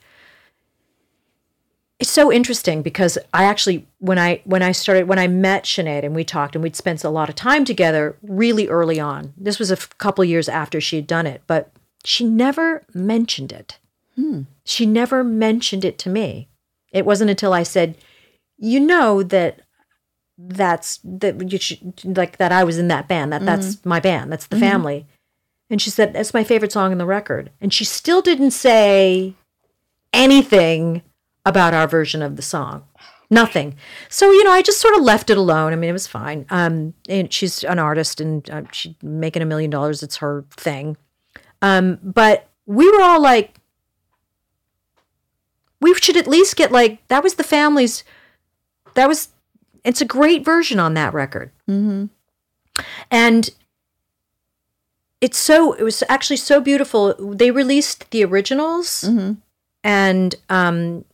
[2.00, 6.04] it's so interesting because I actually when I when I started when I met Sinead
[6.04, 9.34] and we talked and we'd spent a lot of time together really early on.
[9.38, 11.72] This was a f- couple years after she had done it, but
[12.04, 13.78] she never mentioned it.
[14.16, 14.42] Hmm.
[14.66, 16.50] She never mentioned it to me.
[16.92, 17.98] It wasn't until I said,
[18.58, 19.62] "You know that
[20.38, 23.32] that's that you should like that I was in that band.
[23.32, 23.90] That that's mm-hmm.
[23.90, 24.32] my band.
[24.32, 24.70] That's the mm-hmm.
[24.70, 25.06] family."
[25.70, 27.52] And she said, That's my favorite song in the record.
[27.60, 29.34] And she still didn't say
[30.14, 31.02] anything
[31.46, 32.84] about our version of the song.
[33.30, 33.76] Nothing.
[34.10, 35.74] So, you know, I just sort of left it alone.
[35.74, 36.46] I mean, it was fine.
[36.50, 40.04] Um, and she's an artist and uh, she's making a million dollars.
[40.04, 40.96] It's her thing.
[41.62, 43.56] Um, but we were all like,
[45.82, 48.04] we should at least get like, that was the family's,
[48.94, 49.30] that was,
[49.84, 51.52] it's a great version on that record.
[51.70, 52.06] Mm-hmm.
[53.10, 53.50] And
[55.22, 57.16] it's so it was actually so beautiful.
[57.18, 59.34] They released the originals, Mm-hmm.
[59.84, 61.06] and um,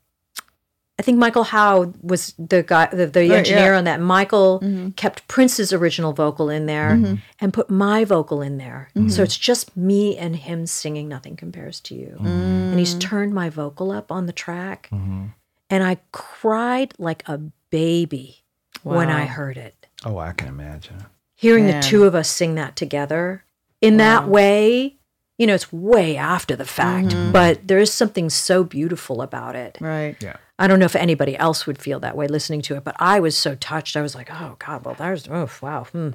[1.01, 3.77] I think Michael Howe was the guy, the, the Right, engineer yeah.
[3.79, 3.99] on that.
[3.99, 4.61] Michael
[4.95, 7.15] kept Prince's original vocal in there Mm-hmm.
[7.39, 8.89] and put my vocal in there.
[9.07, 13.49] So it's just me and him singing "Nothing Compares to You," and he's turned my
[13.49, 17.39] vocal up on the track, and I cried like a
[17.71, 18.43] baby
[18.83, 21.05] when I heard it Oh, I can imagine.
[21.35, 21.81] hearing Man.
[21.81, 23.43] the two of us sing that together
[23.81, 24.97] in that way
[25.37, 27.31] you know it's way after the fact Mm-hmm.
[27.31, 30.15] but there is something so beautiful about it Right.
[30.21, 30.37] Yeah.
[30.61, 33.19] I don't know if anybody else would feel that way listening to it but i
[33.19, 36.09] was so touched i was like oh god well there's oh wow hmm.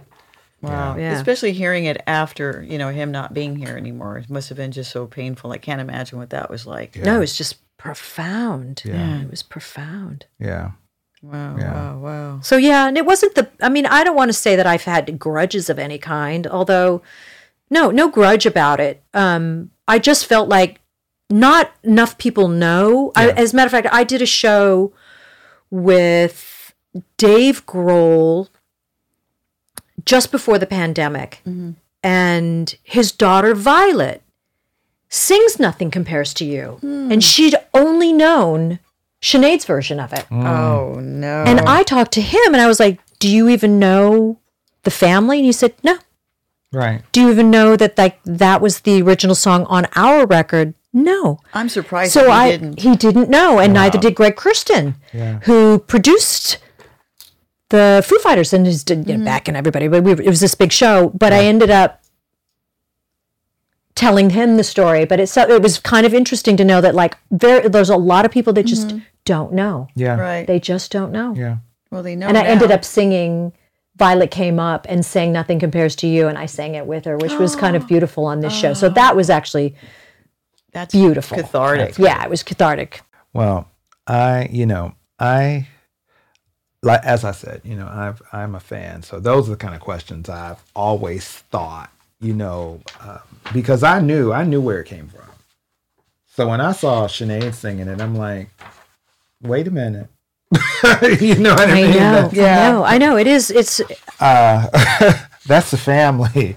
[0.62, 0.96] Wow.
[0.96, 1.12] Yeah.
[1.12, 4.16] Especially hearing it after, you know, him not being here anymore.
[4.16, 5.52] It must have been just so painful.
[5.52, 6.96] I can't imagine what that was like.
[6.96, 9.20] no it's just profound Yeah.
[9.20, 10.70] it was profound Yeah.
[11.22, 11.72] Wow, Yeah.
[11.74, 12.40] wow, wow.
[12.40, 14.84] So yeah, and it wasn't the I mean, I don't want to say that I've
[14.84, 17.02] had grudges of any kind, although
[17.70, 19.02] no, no grudge about it.
[19.12, 20.80] Um I just felt like
[21.30, 23.12] not enough people know.
[23.16, 24.92] I, as a matter of fact, I did a show
[25.70, 26.74] with
[27.16, 28.48] Dave Grohl
[30.04, 31.40] just before the pandemic.
[31.46, 31.72] Mm-hmm.
[32.02, 34.22] And his daughter Violet
[35.08, 36.78] sings Nothing Compares to You.
[36.80, 37.10] Hmm.
[37.10, 38.78] And she'd only known
[39.20, 40.24] Sinead's version of it.
[40.30, 41.44] Oh no.
[41.44, 44.38] And I talked to him and I was like, Do you even know
[44.84, 45.38] the family?
[45.38, 45.98] And he said, No.
[46.72, 47.02] Right.
[47.12, 50.74] Do you even know that like that was the original song on our record?
[50.96, 51.40] No.
[51.52, 52.80] I'm surprised So he I didn't.
[52.80, 55.40] he didn't know, and neither did Greg Kurstin, Yeah.
[55.40, 56.56] who produced
[57.68, 59.24] the Foo Fighters and is did, you know, mm-hmm.
[59.24, 59.88] back and everybody.
[59.88, 61.10] But we, it was this big show.
[61.10, 62.02] But I ended up
[63.94, 65.04] telling him the story.
[65.04, 67.96] But it's so- it was kind of interesting to know that like there there's a
[67.96, 69.00] lot of people that just mm-hmm.
[69.26, 69.88] don't know.
[69.94, 70.16] Yeah.
[70.16, 70.46] Right.
[70.46, 71.34] They just don't know.
[71.36, 71.58] Yeah.
[71.90, 72.26] well, they know.
[72.26, 73.52] And I ended up singing.
[73.96, 77.16] Violet came up and sang "Nothing Compares to You," and I sang it with her,
[77.18, 78.72] which was kind of beautiful on this show.
[78.72, 78.90] So oh.
[78.90, 79.74] that was actually
[80.76, 81.38] That's beautiful.
[81.38, 81.96] cathartic.
[81.96, 83.00] yeah, it was cathartic.
[83.32, 83.66] Well,
[84.06, 85.68] I, you know, I,
[86.82, 89.02] like as I said, you know, I've, I'm a fan.
[89.02, 93.20] So those are the kind of questions I've always thought, you know, um,
[93.54, 95.30] because I knew, I knew where it came from.
[96.26, 98.50] So when I saw Sinead singing it, I'm like,
[99.40, 100.10] wait a minute.
[101.20, 101.90] you know what I, I mean?
[101.92, 102.28] know.
[102.28, 102.84] That's, I know.
[102.84, 103.16] I know.
[103.16, 103.50] It is.
[103.50, 103.80] It's
[104.20, 104.68] uh,
[105.46, 106.54] that's the family,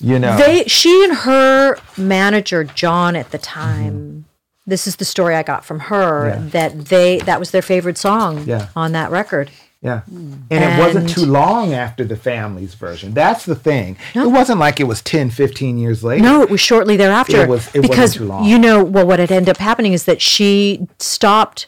[0.00, 0.36] you know.
[0.36, 0.64] they.
[0.64, 4.24] She and her manager John at the time.
[4.66, 6.42] This is the story I got from her Yeah.
[6.50, 8.68] that they that was their favorite song Yeah.
[8.74, 9.50] on that record.
[9.82, 10.00] Yeah.
[10.08, 13.14] And, it wasn't too long after the family's version.
[13.14, 13.96] That's the thing.
[14.14, 16.24] It wasn't like it was 10, 15 years later.
[16.24, 17.42] No, it was shortly thereafter.
[17.42, 18.44] It was- it wasn't because too long.
[18.44, 21.66] you know, well, what had ended up happening is that she stopped.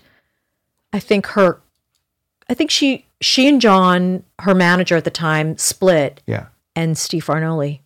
[0.92, 1.60] I think her,
[2.50, 6.46] I think she she and John, her manager at the time, split, Yeah.
[6.74, 7.80] and Steve Fargnoli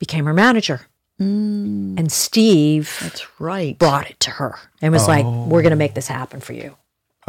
[0.00, 0.80] became her manager.
[1.20, 1.96] Mm.
[1.98, 3.78] And Steve That's right.
[3.78, 5.44] brought it to her and was like, Oh.
[5.46, 6.76] "We're going to make this happen for you."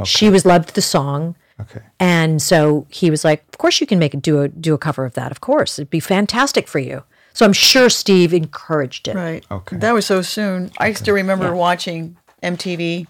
[0.05, 1.81] She was loved the song, Okay.
[1.99, 4.77] and so he was like, "Of course you can make it do a do a
[4.79, 5.29] cover of that.
[5.31, 7.03] Of course, it'd be fantastic for you."
[7.33, 9.15] So I'm sure Steve encouraged it.
[9.15, 9.45] Right.
[9.51, 9.77] Okay.
[9.77, 10.71] That was so soon.
[10.79, 11.51] I still remember Yeah.
[11.51, 13.05] watching MTV.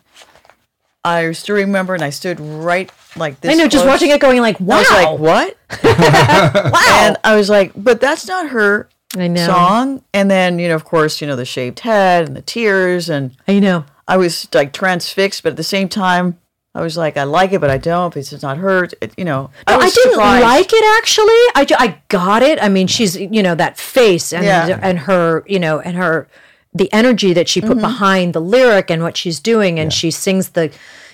[1.04, 3.52] I still remember, and I stood right like this.
[3.52, 5.58] I know, just watching it, going like, "Wow!" I was like, "What?"
[6.74, 7.00] wow.
[7.06, 9.46] And I was like, "But that's not her I know.
[9.46, 13.10] song." And then, you know, of course, you know, the shaved head and the tears,
[13.10, 13.86] and I know.
[14.08, 16.38] I was like transfixed, but at the same time,
[16.76, 18.10] I was like, "I like it, but I don't.
[18.14, 20.44] Because it's not her." It, you know, I, was didn't surprised.
[20.44, 21.26] like it actually.
[21.56, 22.62] I, I got it.
[22.62, 24.80] I mean, she's you know that face and Yeah.
[24.82, 26.28] and her you know and her
[26.74, 27.82] the energy that she put Mm-hmm.
[27.82, 30.72] behind the lyric and what she's doing, and she sings the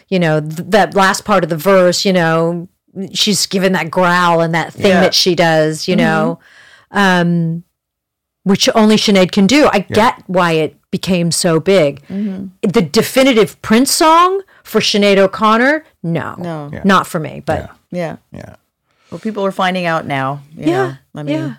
[0.09, 2.05] you know th- that last part of the verse.
[2.05, 2.67] You know,
[3.13, 4.91] she's given that growl and that thing Yeah.
[4.93, 5.01] Mm-hmm.
[5.03, 5.87] that she does.
[5.87, 6.39] You know,
[6.91, 7.63] um,
[8.47, 9.69] which only Sinead can do.
[9.73, 12.01] I get why it became so big.
[12.07, 12.47] Mm-hmm.
[12.61, 16.69] The definitive Prince song for Sinead O'Connor, no, No.
[16.71, 16.81] Yeah.
[16.85, 17.41] not for me.
[17.45, 18.17] But Yeah.
[18.31, 18.55] Yeah.
[19.11, 20.41] Well, people are finding out now.
[20.55, 20.97] You yeah, Know?
[21.15, 21.55] I mean, yeah.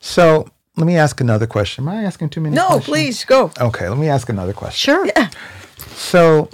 [0.00, 1.84] So let me ask another question.
[1.84, 2.84] Am I asking too many no, questions?
[2.86, 3.50] please go.
[3.60, 4.94] Okay, let me ask another question.
[4.94, 5.06] Sure.
[5.06, 5.28] Yeah.
[5.94, 6.48] So,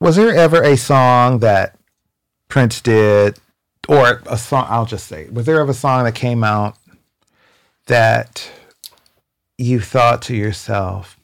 [0.00, 1.76] was there ever a song that
[2.48, 3.38] Prince did,
[3.88, 4.66] or a song?
[4.68, 6.76] I'll just say, was there ever a song that came out
[7.88, 8.50] that
[9.58, 11.18] you thought to yourself,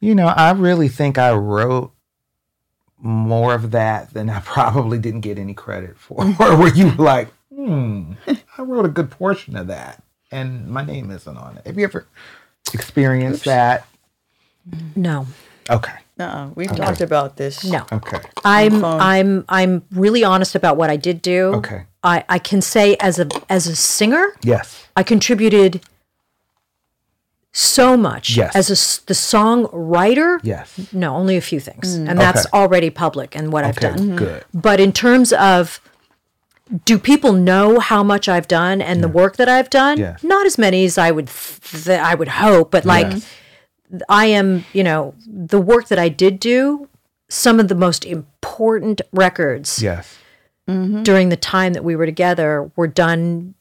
[0.00, 1.92] you know, I really think I wrote
[2.98, 6.24] more of that than I probably didn't get any credit for?
[6.40, 11.10] or were you like, hmm, I wrote a good portion of that and my name
[11.10, 11.66] isn't on it?
[11.66, 12.06] Have you ever
[12.72, 13.86] experienced that?
[14.96, 15.26] No.
[15.70, 15.92] Okay.
[16.18, 16.50] Uh-uh.
[16.54, 17.64] We've talked about this.
[17.64, 17.84] No.
[17.92, 18.20] Okay.
[18.44, 18.84] I'm.
[18.84, 21.54] I'm I'm really honest about what I did do.
[21.54, 21.84] Okay.
[22.04, 24.86] I, I can say as a as a singer, Yes.
[24.96, 25.80] I contributed
[27.52, 28.36] so much.
[28.36, 28.56] Yes.
[28.56, 30.92] As a, the songwriter, Yes.
[30.92, 32.08] no, only a few things, mm.
[32.08, 32.58] and that's Okay.
[32.58, 34.16] already public and what I've done.
[34.16, 34.44] Good.
[34.54, 35.80] But in terms of
[36.86, 39.98] do people know how much I've done and the work that I've done?
[39.98, 40.24] Yes.
[40.24, 43.28] Not as many as I would th- that I would hope, but like Yes.
[44.08, 46.88] I am, you know, the work that I did do,
[47.28, 50.16] some of the most important records Yes.
[50.68, 51.02] Mm-hmm.
[51.02, 53.54] during the time that we were together were done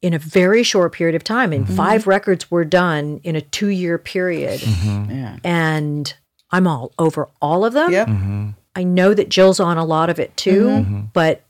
[0.00, 1.52] in a very short period of time.
[1.52, 1.74] And mm-hmm.
[1.74, 4.60] five records were done in a two year period.
[4.60, 5.10] Mm-hmm.
[5.10, 5.36] Yeah.
[5.42, 6.14] And
[6.50, 7.90] I'm all over all of them.
[7.90, 8.08] Yep.
[8.76, 11.42] I know that Jill's on a lot of it too, but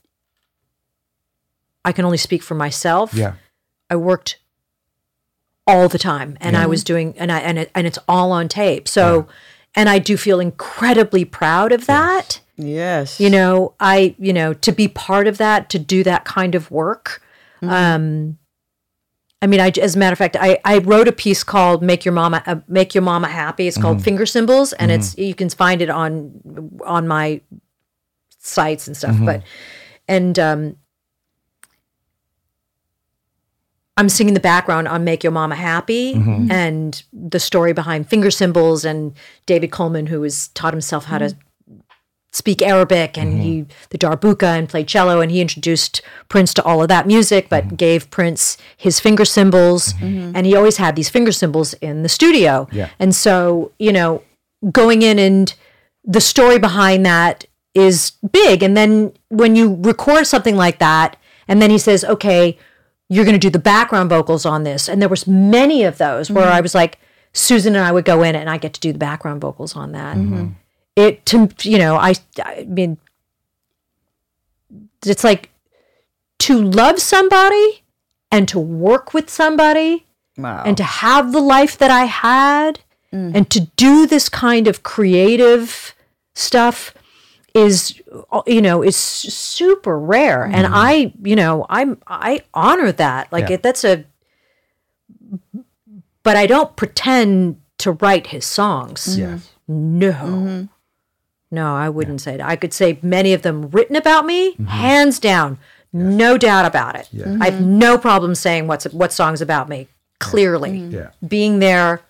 [1.85, 3.13] I can only speak for myself.
[3.13, 3.33] Yeah.
[3.89, 4.39] I worked
[5.67, 8.47] all the time and I was doing and I and it, and it's all on
[8.47, 8.87] tape.
[8.87, 9.27] So
[9.75, 12.25] and I do feel incredibly proud of that.
[12.25, 12.41] Yes.
[13.19, 16.71] You know, I you know, to be part of that, to do that kind of
[16.71, 17.21] work.
[17.61, 18.37] Um
[19.43, 22.05] I mean, I, as a matter of fact, I, I wrote a piece called "Make
[22.05, 25.49] Your Mama uh, Make Your Mama Happy." It's called "Finger Cymbals," and it's you can
[25.49, 27.41] find it on on my
[28.37, 29.15] sites and stuff.
[29.25, 29.43] But
[30.07, 30.75] and um,
[33.97, 36.13] I'm singing the background on "Make Your Mama Happy"
[36.51, 39.13] and the story behind finger cymbals and
[39.47, 41.35] David Coleman, who has taught himself how to
[42.31, 43.71] speak Arabic and he mm-hmm.
[43.89, 47.65] the darbuka and played cello and he introduced Prince to all of that music, but
[47.65, 47.75] mm-hmm.
[47.75, 50.35] gave Prince his finger cymbals mm-hmm.
[50.35, 52.67] and he always had these finger cymbals in the studio.
[52.71, 52.89] Yeah.
[52.99, 54.23] And so, you know,
[54.71, 55.53] going in and
[56.03, 58.63] the story behind that is big.
[58.63, 61.17] And then when you record something like that,
[61.47, 62.57] and then he says, okay,
[63.09, 64.87] you're going to do the background vocals on this.
[64.87, 66.97] And there was many of those where I was like,
[67.33, 69.91] Susan and I would go in and I get to do the background vocals on
[69.91, 70.15] that.
[70.95, 72.97] It to you know, I I mean,
[75.05, 75.49] it's like
[76.39, 77.83] to love somebody
[78.31, 80.05] and to work with somebody
[80.37, 80.63] Wow.
[80.65, 82.79] and to have the life that I had
[83.13, 83.35] mm.
[83.35, 85.93] and to do this kind of creative
[86.33, 86.93] stuff
[87.53, 88.01] is
[88.47, 90.45] you know is super rare.
[90.45, 90.71] And mm.
[90.73, 93.31] I you know I'm I honor that.
[93.31, 93.55] Like Yeah.
[93.55, 94.05] it that's a
[96.23, 99.17] but I don't pretend to write his songs.
[99.17, 99.49] Yes.
[99.67, 100.65] no mm-hmm.
[101.51, 104.65] No I wouldn't say that I could say many of them written about me mm-hmm.
[104.65, 105.59] hands down
[105.93, 107.77] no doubt about it I have mm-hmm.
[107.79, 109.87] no problem saying what's what songs about me
[110.19, 110.91] clearly mm-hmm.
[110.91, 111.09] Yeah.
[111.27, 112.01] being there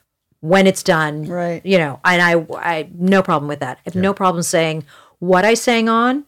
[0.41, 1.25] when it's done.
[1.25, 1.65] Right.
[1.65, 3.77] You know, and I, I no problem with that.
[3.77, 4.83] I have no problem saying
[5.19, 6.25] what I sang on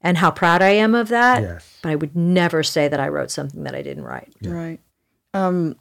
[0.00, 1.42] and how proud I am of that.
[1.42, 1.78] Yes.
[1.82, 4.32] But I would never say that I wrote something that I didn't write.
[4.42, 4.80] Right.
[5.34, 5.76] Um,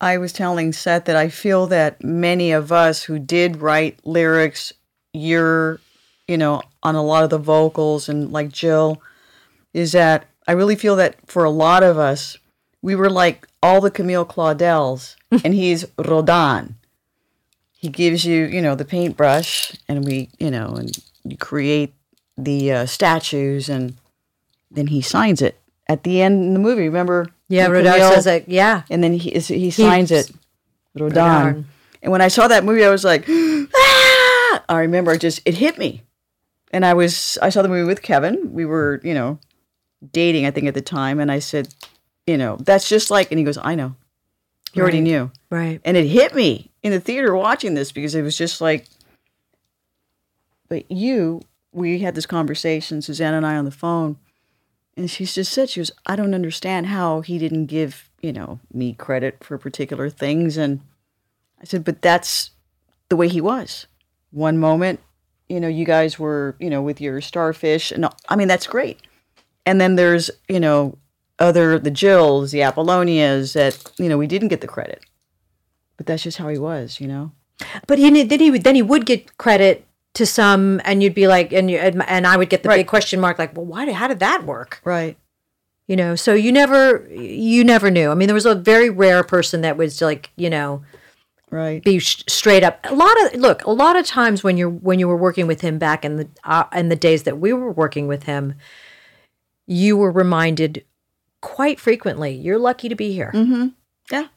[0.00, 4.72] I was telling Seth that I feel that many of us who did write lyrics,
[5.12, 5.80] you're,
[6.26, 9.00] you know, on a lot of the vocals and like Jill,
[9.72, 12.38] is that I really feel that for a lot of us,
[12.82, 16.76] we were like all the Camille Claudels, and he's Rodin.
[17.72, 21.94] He gives you, you know, the paintbrush, and we, you know, and you create
[22.36, 23.96] the uh, statues, and
[24.70, 26.82] then he signs it at the end in the movie.
[26.88, 27.26] Remember?
[27.48, 28.48] Yeah, Rodin Camille- says it.
[28.48, 30.30] Yeah, and then he he signs it
[30.94, 31.16] Rodin.
[31.16, 31.66] Rodin.
[32.02, 34.07] And when I saw that movie, I was like, ah!
[34.68, 36.02] I remember it just it hit me,
[36.72, 38.52] and I was I saw the movie with Kevin.
[38.52, 39.38] We were you know
[40.12, 41.74] dating I think at the time, and I said,
[42.26, 43.94] you know that's just like, and he goes, I know,
[44.72, 45.80] he already knew, right.
[45.84, 48.86] and it hit me in the theater watching this because it was just like,
[50.68, 51.40] but you,
[51.72, 54.18] we had this conversation, Suzanne and I on the phone,
[54.98, 58.58] and she just said, she was, I don't understand how he didn't give, you know,
[58.72, 60.56] me credit for particular things.
[60.56, 60.80] And
[61.60, 62.50] I said, but that's
[63.08, 63.86] the way he was.
[64.30, 65.00] One moment,
[65.48, 69.00] you know, you guys were, you know, with your starfish, and I mean, that's great.
[69.64, 70.98] And then there's, you know,
[71.38, 75.04] other, the Jills, the Apollonias that, you know, we didn't get the credit.
[75.96, 77.32] But that's just how he was, you know?
[77.86, 81.26] But he then he would then he would get credit to some, and you'd be
[81.26, 82.78] like, and you and, I would get the Right.
[82.78, 83.84] big question mark, like, well, why?
[83.84, 84.80] Did, how did that work?
[84.84, 85.16] Right.
[85.88, 88.10] You know, so you never you never knew.
[88.10, 90.82] I mean, there was a very rare person that was like, you know,
[91.50, 91.82] Right.
[91.82, 92.78] be sh- straight up.
[92.84, 95.60] A lot of look, a lot of times when you're when you were working with
[95.62, 98.54] him back in the uh, in the days that we were working with him,
[99.66, 100.84] you were reminded
[101.40, 103.30] quite frequently, "You're lucky to be here."
[104.10, 104.28] Yeah.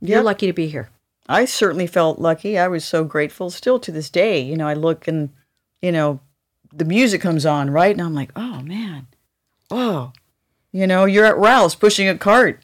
[0.00, 0.24] You're Yep.
[0.24, 0.90] lucky to be here.
[1.28, 2.58] I certainly felt lucky.
[2.58, 3.50] I was so grateful.
[3.50, 5.30] Still to this day, you know, I look and,
[5.80, 6.18] you know,
[6.72, 7.92] the music comes on, right?
[7.92, 9.06] And I'm like, oh man,
[9.70, 10.12] oh,
[10.72, 12.60] you know, you're at Ralph's pushing a cart,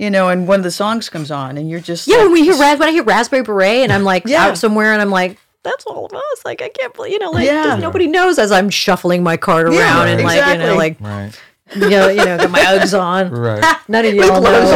[0.00, 2.32] you know, and one of the songs comes on, and you're just Yeah, like, when
[2.32, 4.46] we hear ras- when I hear Raspberry Beret, and I'm like Yeah.
[4.46, 6.44] out somewhere, and I'm like, that's all of us.
[6.44, 7.76] Like I can't believe, you know, like Yeah.
[7.76, 11.30] nobody knows as I'm shuffling my card around Yeah, and like you know, like Right.
[11.74, 13.30] You know, you know, got my Uggs on.
[13.30, 13.62] Right.
[13.88, 14.50] None of you all know.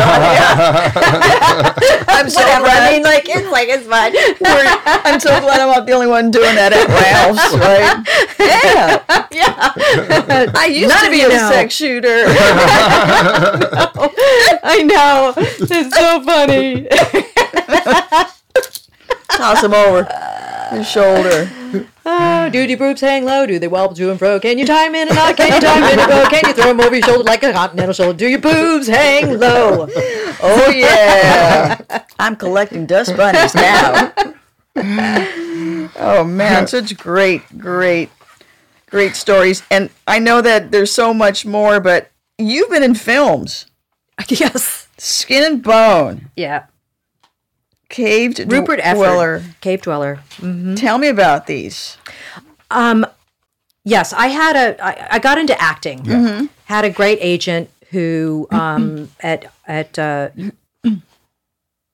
[2.08, 2.64] I'm so Whatever.
[2.64, 2.88] glad.
[2.88, 4.12] I mean, like it's like it's fine.
[4.12, 8.04] we're- I'm so glad I'm not the only one doing that at Ralph's, right?
[8.44, 9.72] Yeah, yeah,
[10.54, 11.50] I used None to be a know.
[11.50, 12.24] sex shooter.
[14.62, 15.32] I know.
[15.36, 16.86] It's so funny.
[19.30, 20.04] Toss him over
[20.70, 21.50] his shoulder.
[22.06, 23.46] Oh, do your boobs hang low?
[23.46, 24.38] Do they wobble to and fro?
[24.38, 25.36] Can you time in and out?
[25.36, 26.26] Can you time in and go?
[26.28, 28.16] Can you throw them over your shoulder like a continental shoulder?
[28.18, 29.88] Do your boobs hang low?
[30.46, 34.12] Oh yeah, I'm collecting dust bunnies now.
[35.96, 38.10] oh man, such great, great,
[38.90, 39.62] great stories.
[39.70, 43.66] And I know that there's so much more, but you've been in films,
[44.28, 44.88] yes.
[44.98, 46.66] Skin and Bone, Yeah.
[47.88, 49.42] Caved Rupert Efford, Dweller.
[49.60, 50.20] Cave Dweller.
[50.76, 51.96] Tell me about these.
[52.70, 53.06] Um,
[53.84, 54.84] yes, I had a.
[54.84, 56.48] I, I got into acting.
[56.64, 60.30] Had a great agent who, um, at at uh,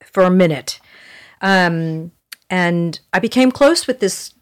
[0.04, 0.80] for a minute,
[1.42, 2.12] um,
[2.48, 4.32] and I became close with this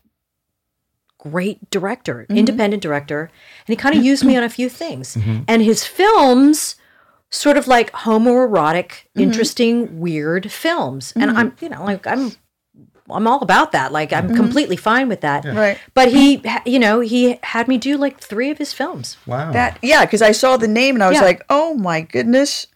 [1.19, 3.31] great director, independent director,
[3.67, 5.17] and he kind of used me on a few things.
[5.49, 6.77] And his films,
[7.31, 9.21] sort of like homoerotic, mm-hmm.
[9.21, 11.13] interesting, weird films.
[11.15, 11.39] And mm-hmm.
[11.39, 12.33] I'm, you know, like I'm
[13.11, 13.93] I'm all about that.
[13.93, 14.37] Like I'm mm-hmm.
[14.37, 15.45] completely fine with that.
[15.45, 15.79] Right.
[15.95, 19.17] But he, you know, he had me do like three of his films.
[19.27, 19.53] Wow.
[19.53, 21.23] That yeah, because I saw the name and I was Yeah.
[21.23, 22.67] like, oh my goodness.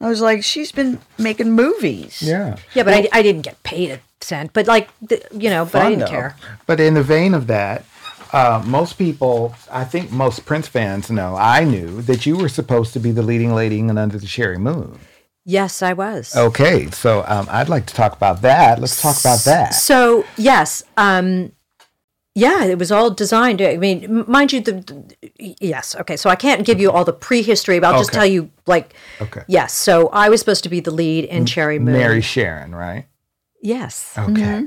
[0.00, 2.20] I was like, she's been making movies.
[2.20, 2.56] yeah.
[2.74, 4.52] Yeah, but I, I didn't get paid a cent.
[4.52, 6.10] But like, the, you know, but I didn't though.
[6.10, 6.36] care.
[6.66, 7.84] But in the vein of that,
[8.34, 12.92] uh, most people, I think most Prince fans know, I knew that you were supposed
[12.94, 14.98] to be the leading lady in Under the Cherry Moon.
[15.46, 16.34] Yes, I was.
[16.34, 18.80] Okay, so um, I'd like to talk about that.
[18.80, 19.74] Let's talk about that.
[19.74, 21.52] So yes, um,
[22.34, 23.60] yeah, it was all designed.
[23.62, 26.16] I mean, mind you, the, the- yes, okay.
[26.16, 28.18] So I can't give you all the prehistory, but I'll just Okay.
[28.18, 29.42] tell you, like, Okay.
[29.46, 29.72] yes.
[29.74, 31.92] So I was supposed to be the lead in Cherry Moon.
[31.94, 33.06] Mary Sharon, right?
[33.62, 34.12] Yes.
[34.18, 34.64] Okay.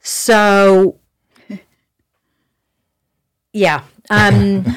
[0.00, 0.98] So,
[3.52, 3.82] yeah.
[4.10, 4.64] Um,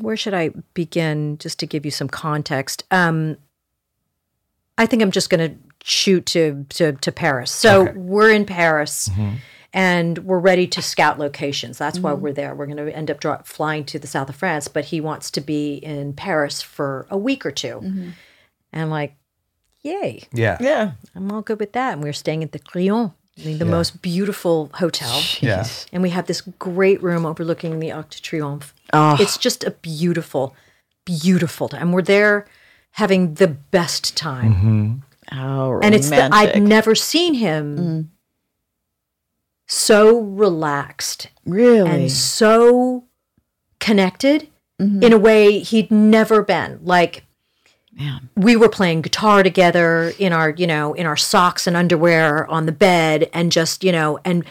[0.00, 2.84] where should I begin just to give you some context?
[2.90, 3.36] Um,
[4.76, 7.50] I think I'm just going to shoot to, to, to Paris.
[7.50, 7.98] So Okay.
[7.98, 9.10] we're in Paris
[9.72, 11.78] and we're ready to scout locations.
[11.78, 12.54] That's why we're there.
[12.54, 15.30] We're going to end up dri flying to the south of France, but he wants
[15.32, 17.78] to be in Paris for a week or 2
[18.72, 19.16] And I'm like,
[19.82, 20.22] yay.
[20.32, 20.58] Yeah.
[20.60, 20.92] Yeah.
[21.14, 21.94] I'm all good with that.
[21.94, 25.22] And we are staying at the Crillon, I mean, the most beautiful hotel.
[25.40, 25.66] Yeah.
[25.92, 28.72] And we have this great room overlooking the Arc de Triomphe.
[28.92, 29.16] Oh.
[29.20, 30.56] It's just a beautiful,
[31.04, 31.82] beautiful time.
[31.82, 32.46] And we're there
[32.92, 34.54] having the best time.
[34.54, 35.38] Mm-hmm.
[35.40, 35.84] Oh, romantic.
[35.84, 38.06] And it's the, I've never seen him mm.
[39.66, 41.88] so relaxed really.
[41.88, 43.04] and so
[43.78, 44.48] connected
[44.80, 45.02] mm-hmm.
[45.02, 46.80] in a way he'd never been.
[46.82, 47.24] Like
[47.98, 48.28] Man.
[48.36, 52.66] we were playing guitar together in our, you know, in our socks and underwear on
[52.66, 54.44] the bed and just, you know, and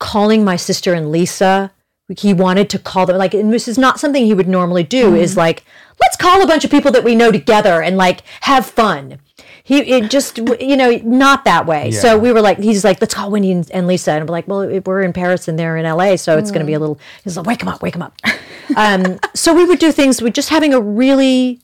[0.00, 1.70] calling my sister and Lisa.
[2.18, 5.14] He wanted to call them like, and this is not something he would normally do.
[5.14, 5.64] Is like,
[6.00, 9.18] let's call a bunch of people that we know together and like have fun.
[9.62, 11.90] He it just you know not that way.
[11.90, 14.46] So we were like, he's like, let's call Wendy and, and Lisa, and we're like,
[14.46, 16.98] well, we're in Paris and they're in LA, so it's going to be a little.
[17.22, 18.14] He's like, wake him up, wake him up.
[18.76, 20.20] um, so we would do things.
[20.20, 21.60] We're just having a really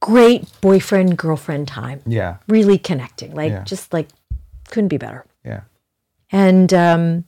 [0.00, 2.02] great boyfriend girlfriend time.
[2.06, 2.38] Yeah.
[2.48, 3.64] Really connecting, like Yeah.
[3.64, 4.08] just like
[4.68, 5.24] couldn't be better.
[5.44, 5.62] Yeah.
[6.32, 7.24] And um,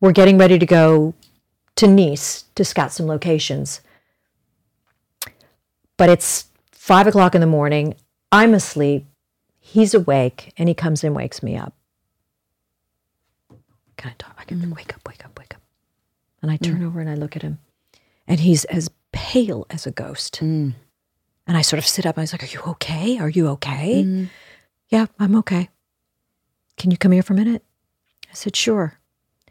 [0.00, 1.14] we're getting ready to go
[1.76, 3.80] to Nice to scout some locations.
[5.96, 7.94] But it's five o'clock in the morning.
[8.32, 9.06] I'm asleep.
[9.58, 11.74] He's awake, and he comes and wakes me up.
[13.96, 14.34] Can I talk?
[14.38, 15.60] I can wake up, wake up, wake up.
[16.42, 17.58] And I turn over and I look at him,
[18.26, 20.40] and he's as pale as a ghost.
[20.40, 20.74] Mm.
[21.46, 22.18] And I sort of sit up.
[22.18, 23.18] I was like, "Are you okay?
[23.18, 24.28] Are you okay?" Mm.
[24.90, 25.68] Yeah, I'm okay.
[26.76, 27.62] Can you come here for a minute?
[28.30, 28.98] I said, sure.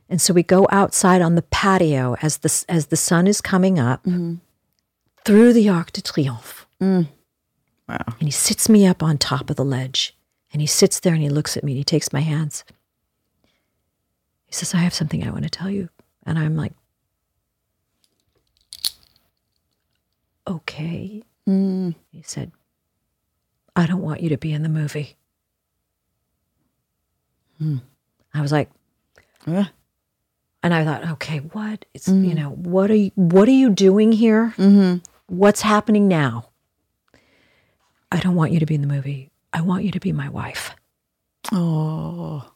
[0.10, 3.78] And so we go outside on the patio as the as the sun is coming
[3.78, 4.36] up mm-hmm.
[5.24, 6.66] through the Arc de Triomphe.
[6.82, 7.08] Mm.
[7.88, 8.04] Wow.
[8.08, 10.16] And he sits me up on top of the ledge.
[10.52, 12.64] And he sits there and he looks at me and he takes my hands.
[14.48, 15.90] He says, I have something I want to tell you.
[16.26, 16.74] And I'm like,
[20.50, 21.24] okay.
[21.48, 21.96] Mm.
[22.12, 22.52] He said,
[23.76, 25.16] I don't want you to be in the movie.
[27.58, 27.78] Hmm.
[28.34, 28.70] I was like,
[30.62, 31.86] and I thought, okay, what?
[31.94, 32.28] It's mm.
[32.28, 34.54] you know, what are you what are you doing here?
[34.58, 34.98] Mm-hmm.
[35.28, 36.50] What's happening now?
[38.12, 39.32] I don't want you to be in the movie.
[39.54, 40.76] I want you to be my wife.
[41.52, 42.52] Oh.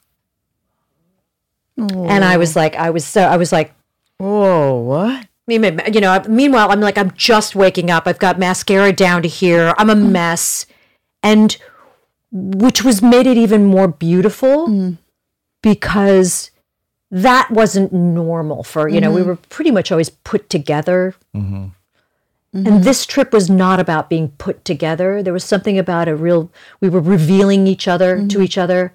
[1.78, 3.74] And I was like, I was so I was like,
[4.18, 5.28] Whoa, what?
[5.48, 8.08] Me- me- you know, meanwhile, I'm like, I'm just waking up.
[8.08, 9.74] I've got mascara down to here.
[9.78, 10.12] I'm a mm.
[10.12, 10.66] mess.
[11.22, 11.58] And
[12.32, 14.98] which was made it even more beautiful mm.
[15.62, 16.52] because
[17.12, 19.30] that wasn't normal for, you know, we mm-hmm.
[19.30, 21.14] were pretty much always put together.
[21.36, 21.68] Mm-hmm.
[22.54, 22.82] And mm-hmm.
[22.82, 25.22] this trip was not about being put together.
[25.22, 28.94] There was something about a real, we were revealing each other to each other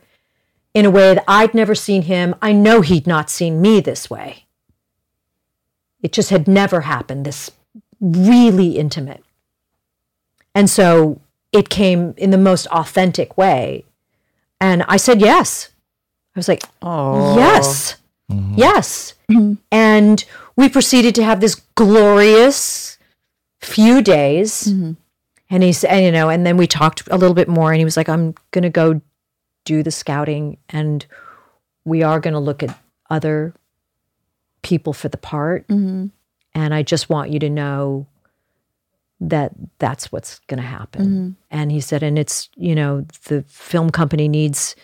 [0.75, 2.35] in a way that I'd never seen him.
[2.43, 4.47] I know he'd not seen me this way.
[6.03, 7.51] It just had never happened, this
[8.01, 9.25] really intimate.
[10.55, 11.21] And so
[11.53, 13.85] it came in the most authentic way.
[14.61, 15.71] And I said yes.
[16.35, 17.37] I was like, Oh.
[17.37, 17.97] yes,
[18.31, 18.55] mm-hmm.
[18.57, 19.15] yes.
[19.31, 19.55] Mm-hmm.
[19.73, 20.25] And
[20.57, 22.99] we proceeded to have this glorious
[23.61, 24.69] few days.
[24.69, 24.93] Mm-hmm.
[25.51, 27.73] And he said, you know, and then we talked a little bit more.
[27.73, 29.01] And he was like, I'm going to go
[29.65, 31.05] do the scouting and
[31.85, 32.79] we are going to look at
[33.11, 33.55] other
[34.63, 35.67] people for the part.
[35.69, 36.07] Mm-hmm.
[36.55, 38.07] And I just want you to know
[39.21, 41.07] that that's what's going to happen.
[41.07, 41.31] Mm-hmm.
[41.51, 44.77] And he said, and it's, you know, the film company needs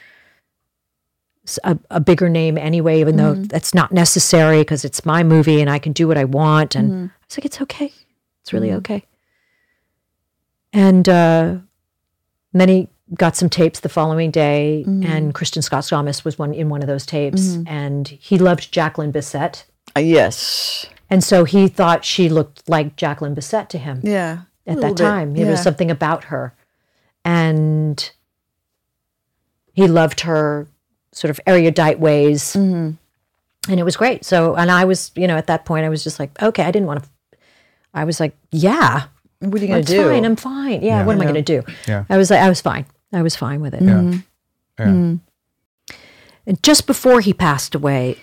[1.90, 3.42] a bigger name anyway, even though mm-hmm.
[3.44, 6.74] that's not necessary because it's my movie and I can do what I want.
[6.74, 7.92] And I was like, it's okay.
[8.40, 9.04] It's really okay.
[10.72, 11.56] And uh,
[12.54, 16.68] then he got some tapes the following day, and Kristin Scott Thomas was one in
[16.70, 19.64] one of those tapes, and he loved Jacqueline Bisset,
[19.96, 20.86] Uh, yes.
[21.10, 24.38] and so he thought she looked like Jacqueline Bisset to him Yeah.
[24.66, 25.34] at that bit, time.
[25.34, 26.54] There was something about her.
[27.26, 28.10] And
[29.72, 30.66] he loved her
[31.12, 32.52] sort of erudite ways.
[32.54, 32.90] Mm-hmm.
[33.70, 34.24] And it was great.
[34.26, 36.70] So, and I was, you know, at that point, I was just like, okay, I
[36.70, 37.08] didn't want to.
[37.94, 39.04] I was like, yeah,
[39.40, 40.04] What are you going to do?
[40.10, 40.24] fine.
[40.26, 40.82] I'm fine.
[40.82, 41.32] Yeah, what am I Yeah.
[41.32, 41.72] going to do?
[41.88, 42.04] Yeah.
[42.10, 42.84] I was like, I was fine.
[43.14, 43.82] I was fine with it.
[43.82, 44.12] Yeah.
[44.78, 44.86] Yeah.
[46.46, 48.18] And just before he passed away,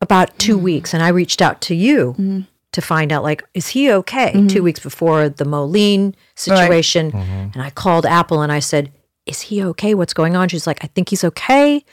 [0.00, 0.64] about two Mm-hmm.
[0.64, 4.32] weeks, and I reached out to you to find out, like, is he okay?
[4.34, 4.46] Mm-hmm.
[4.48, 8.90] Two weeks before the Moline situation, and I called Apple and I said,
[9.26, 9.94] "Is he okay?
[9.94, 11.84] What's going on?" She's like, "I think he's okay.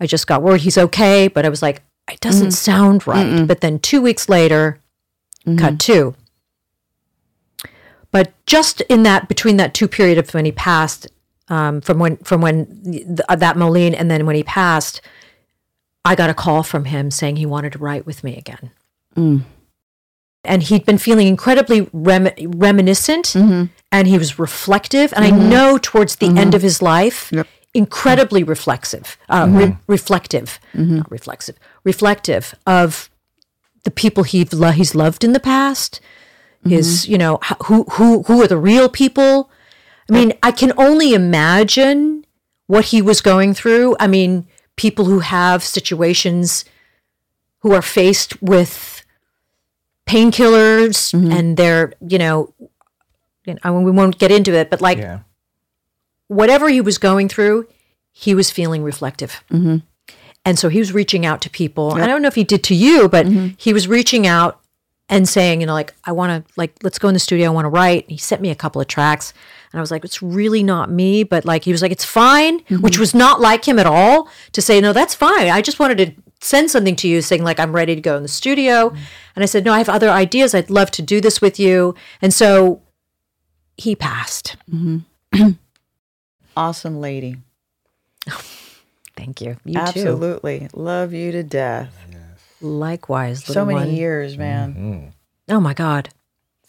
[0.00, 3.60] I just got word he's okay," but I was like, "It doesn't sound right." But
[3.62, 4.80] then two weeks later,
[5.46, 5.58] Mm-hmm.
[5.58, 6.14] cut two.
[8.10, 11.06] But just in that between that two period of when he passed,
[11.54, 15.00] um, from when from when th- uh, that Moline and then when he passed,
[16.04, 18.70] I got a call from him saying he wanted to write with me again.
[19.16, 19.44] Mm.
[20.44, 23.64] And he'd been feeling incredibly rem- reminiscent mm-hmm.
[23.92, 25.14] and he was reflective.
[25.14, 25.48] And I mm-hmm.
[25.48, 26.54] know towards the end mm-hmm.
[26.56, 27.46] of his life, Yep.
[27.72, 33.08] incredibly reflexive, uh, re- reflective, not reflexive, reflective of
[33.84, 36.00] the people he lo- he's loved in the past.
[36.66, 39.50] His, you know, who who who are the real people?
[40.08, 42.26] I mean, I can only imagine
[42.66, 43.96] what he was going through.
[43.98, 44.46] I mean,
[44.76, 46.64] people who have situations
[47.60, 49.04] who are faced with
[50.06, 51.32] painkillers mm-hmm.
[51.32, 52.52] and they're, you know,
[53.46, 55.20] you know, I mean, we won't get into it, but like Yeah.
[56.28, 57.66] whatever he was going through,
[58.12, 59.42] he was feeling reflective.
[59.50, 59.78] Mm-hmm.
[60.44, 61.94] And so he was reaching out to people.
[61.94, 63.54] I don't know if he did to you, but mm-hmm.
[63.56, 64.60] he was reaching out
[65.14, 67.48] and saying, you know, like, I want to, like, let's go in the studio.
[67.48, 68.10] I want to write.
[68.10, 69.32] He sent me a couple of tracks.
[69.72, 71.24] And I was like, it's really not me.
[71.24, 72.82] But like, he was like, it's fine, mm-hmm.
[72.82, 75.48] which was not like him at all to say, no, that's fine.
[75.48, 78.22] I just wanted to send something to you saying, like, I'm ready to go in
[78.22, 78.90] the studio.
[78.90, 79.02] Mm-hmm.
[79.36, 80.54] And I said, no, I have other ideas.
[80.54, 81.94] I'd love to do this with you.
[82.20, 82.82] And so
[83.76, 84.56] he passed.
[84.70, 85.50] Mm-hmm.
[86.56, 87.38] Awesome lady.
[89.16, 89.56] Thank you.
[89.64, 89.80] You too.
[89.80, 90.68] Absolutely.
[90.72, 91.92] Love you to death.
[92.64, 93.90] Likewise, So many one.
[93.94, 94.74] years, man.
[94.74, 95.54] Mm-hmm.
[95.54, 96.08] Oh my God.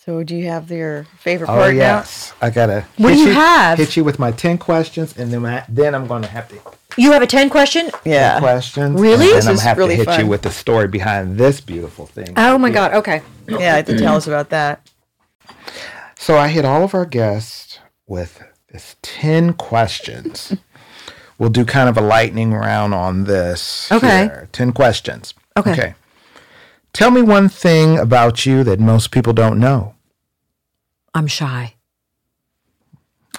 [0.06, 2.86] So do you have your favorite Oh part yes, I gotta.
[2.98, 3.78] What do you have?
[3.80, 6.60] Hit you with my ten questions, and then I, then I'm going to have to
[6.98, 7.88] You have a 10 question?
[7.88, 8.00] now?
[8.06, 8.40] Yeah.
[8.40, 9.00] questions.
[9.02, 9.28] Really?
[9.30, 10.20] And This then I'm is have really to hit fun.
[10.20, 12.34] you with the story behind this beautiful thing.
[12.38, 12.94] Oh my God.
[12.94, 13.22] Okay.
[13.48, 14.88] Yeah, to tell us about that.
[16.18, 18.42] So I hit all of our guests with
[18.72, 20.56] this 10 questions.
[21.38, 23.92] we'll do kind of a lightning round on this.
[23.92, 24.24] Okay.
[24.24, 24.48] here.
[24.52, 25.34] 10 questions.
[25.58, 25.96] Okay.
[26.94, 29.96] Tell me one thing about you that most people don't know.
[31.14, 31.76] I'm shy.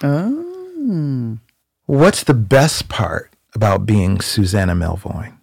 [0.03, 1.37] Oh.
[1.85, 5.37] What's the best part about being Susannah Melvoin?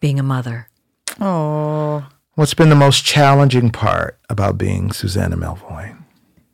[0.00, 0.68] Being a mother.
[1.20, 2.08] Oh.
[2.34, 6.04] What's been the most challenging part about being Susannah Melvoin?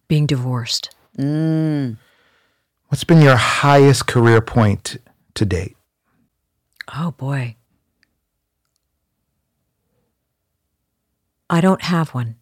[0.09, 0.95] Being divorced.
[1.19, 1.99] Mm.
[2.89, 4.97] What's been your highest career point
[5.35, 5.77] to date?
[6.95, 7.57] Oh boy.
[11.55, 12.37] I don't have one.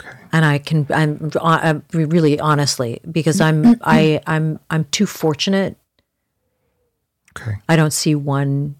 [0.00, 0.16] Okay.
[0.32, 5.06] and I can I'm, uh, uh, I'm really honestly because I'm I I'm I'm too
[5.06, 5.76] fortunate.
[7.38, 7.56] Okay.
[7.68, 8.76] I don't see one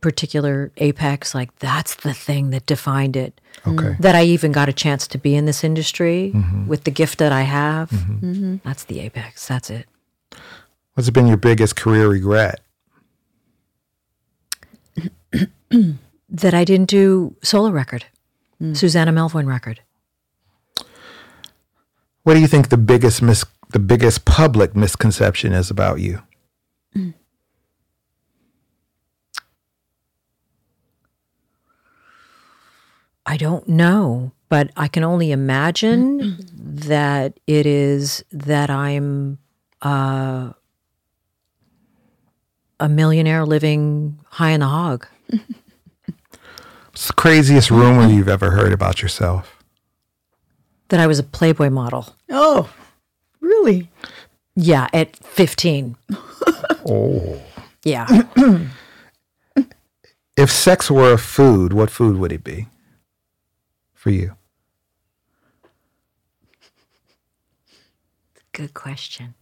[0.00, 3.40] particular apex like that's the thing that defined it.
[3.66, 3.96] Okay.
[4.00, 6.66] That I even got a chance to be in this industry mm-hmm.
[6.66, 7.90] with the gift that I have.
[7.90, 8.30] Mm-hmm.
[8.30, 8.56] Mm-hmm.
[8.64, 9.46] That's the apex.
[9.46, 9.86] That's it.
[10.94, 12.60] What's been your biggest career regret?
[16.32, 18.06] That I didn't do solo record,
[18.72, 19.80] Susannah Melvoin record.
[22.22, 26.22] What do you think the biggest mis- the biggest public misconception is about you?
[33.26, 39.38] I don't know, but I can only imagine that it is that I'm
[39.82, 40.52] uh,
[42.80, 45.06] a millionaire living high in the hog.
[47.00, 49.64] What's the craziest rumor you've ever heard about yourself?
[50.90, 52.14] That I was a Playboy model.
[52.28, 52.68] Oh,
[53.40, 53.88] really?
[54.54, 55.96] Yeah, at 15.
[56.84, 57.40] Oh.
[57.84, 58.06] Yeah.
[60.36, 62.66] If sex were a food, what food would it be
[63.94, 64.36] for you?
[68.52, 69.32] Good question.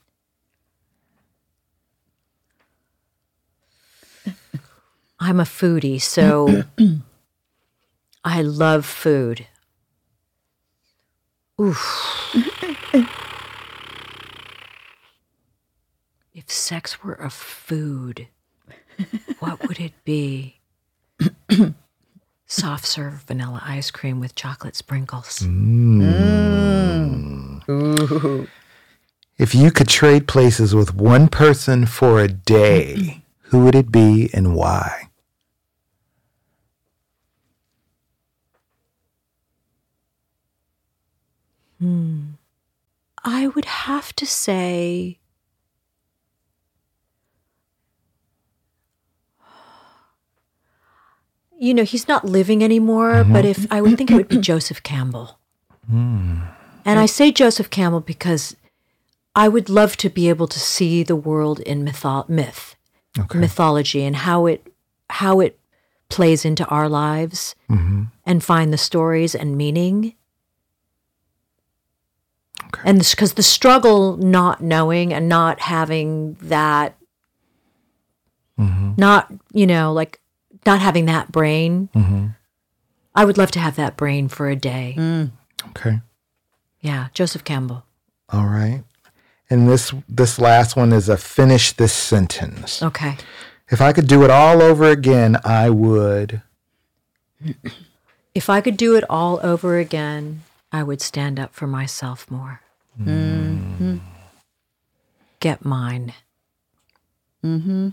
[5.19, 6.63] I'm a foodie, so
[8.31, 9.47] I love food.
[11.59, 12.37] Oof.
[16.35, 18.29] if sex were a food,
[19.39, 20.61] what would it be?
[22.47, 25.39] Soft serve vanilla ice cream with chocolate sprinkles.
[25.39, 26.07] Mm.
[29.39, 34.29] If you could trade places with one person for a day, who would it be
[34.35, 35.08] and why?
[43.24, 45.18] I would have to say
[51.59, 53.64] you know, he's not living anymore, but mm-hmm.
[53.64, 55.39] if I would think it would be Joseph Campbell.
[55.91, 56.43] Hmm.
[56.85, 58.57] And I say Joseph Campbell because
[59.35, 62.76] I would love to be able to see the world in mytho- myth,
[63.18, 63.39] Okay.
[63.39, 64.72] mythology, and how it
[65.11, 65.59] how it
[66.09, 68.05] plays into our lives, mm-hmm.
[68.24, 70.14] and find the stories and meaning.
[72.81, 72.91] Okay.
[72.91, 76.97] And because the struggle, not knowing and not having that,
[78.59, 78.93] mm-hmm.
[78.97, 80.20] not you know, like
[80.66, 81.89] not having that brain.
[81.95, 82.26] Mm-hmm.
[83.14, 84.95] I would love to have that brain for a day.
[84.97, 85.31] Mm.
[85.70, 86.01] Okay.
[86.81, 87.85] Yeah, Joseph Campbell.
[88.29, 88.85] All right.
[89.51, 92.83] And this this last one is a finish this sentence.
[92.83, 93.16] Okay.
[93.70, 96.43] If I could do it all over again, I would.
[98.35, 102.61] If I could do it all over again, I would stand up for myself more.
[105.40, 106.12] Get mine.
[107.44, 107.90] Mm-hmm.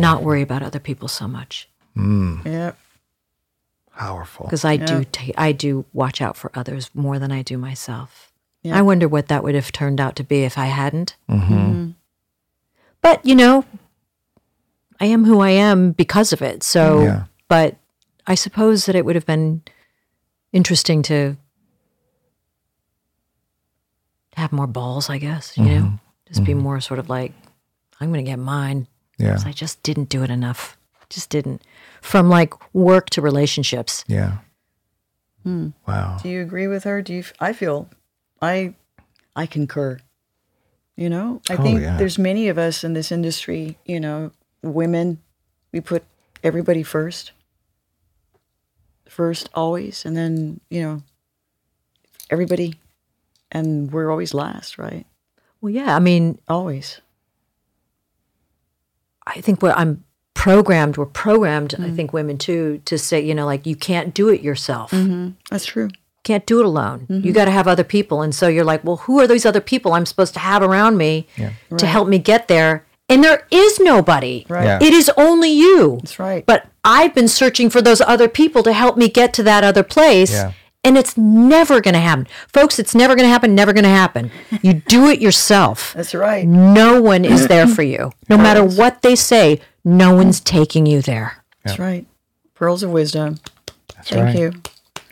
[0.00, 2.44] Not worry about other people so much Mm.
[2.44, 2.78] Yep.
[3.96, 4.44] Powerful.
[4.44, 5.04] because I do.
[5.04, 8.30] ta- I do watch out for others more than I do myself.
[8.70, 11.16] I wonder what that would have turned out to be if I hadn't.
[11.30, 11.90] mm-hmm
[13.00, 13.64] But you know,
[15.00, 16.62] I am who I am because of it.
[16.62, 17.24] So, Yeah.
[17.48, 17.76] but
[18.26, 19.62] I suppose that it would have been
[20.52, 21.36] interesting to
[24.36, 25.94] have more balls, I guess, you know, mm-hmm.
[26.28, 26.60] just be mm-hmm.
[26.62, 27.32] more sort of like,
[28.00, 28.86] I'm going to get mine.
[29.18, 29.32] Yeah.
[29.32, 30.76] 'Cause I just didn't do it enough.
[31.08, 31.62] Just didn't.
[32.02, 34.04] From like work to relationships.
[34.08, 34.38] Yeah.
[35.42, 35.68] Hmm.
[35.88, 36.18] Wow.
[36.22, 37.00] Do you agree with her?
[37.00, 37.20] Do you?
[37.20, 37.88] f- I feel,
[38.42, 38.74] I,
[39.34, 39.98] I concur.
[40.96, 41.96] You know, I Oh, think yeah.
[41.96, 43.78] there's many of us in this industry.
[43.86, 44.32] You know,
[44.62, 45.18] women,
[45.72, 46.04] we put
[46.42, 47.32] everybody first.
[49.08, 51.02] First, always, and then you know,
[52.28, 52.74] everybody,
[53.52, 55.06] and we're always last, right?
[55.60, 55.96] Well, yeah.
[55.96, 57.00] I mean, Always.
[59.26, 61.96] I think what I'm programmed, we're programmed, I mm-hmm.
[61.96, 64.92] think women too, to say, you know, like you can't do it yourself.
[64.92, 65.30] Mm-hmm.
[65.50, 65.88] That's true.
[66.22, 67.06] Can't do it alone.
[67.08, 67.32] You mm-hmm.
[67.32, 68.22] got to have other people.
[68.22, 70.96] And so you're like, well, who are these other people I'm supposed to have around
[70.96, 71.26] me
[71.78, 72.86] to help me get there?
[73.08, 74.44] And there is nobody.
[74.48, 74.64] Right.
[74.64, 74.78] Yeah.
[74.80, 75.98] It is only you.
[76.02, 76.44] That's right.
[76.44, 79.82] But I've been searching for those other people to help me get to that other
[79.84, 80.32] place.
[80.32, 80.52] Yeah.
[80.86, 82.28] And it's never going to happen.
[82.52, 84.30] Folks, it's never going to happen, never going to happen.
[84.62, 85.92] You do it yourself.
[85.96, 86.46] That's right.
[86.46, 88.12] No one is there for you.
[88.28, 91.42] No matter what they say, no one's taking you there.
[91.64, 92.06] That's right.
[92.54, 93.40] Pearls of wisdom.
[93.96, 94.32] That's right.
[94.32, 94.54] Thank right.
[94.54, 95.02] you.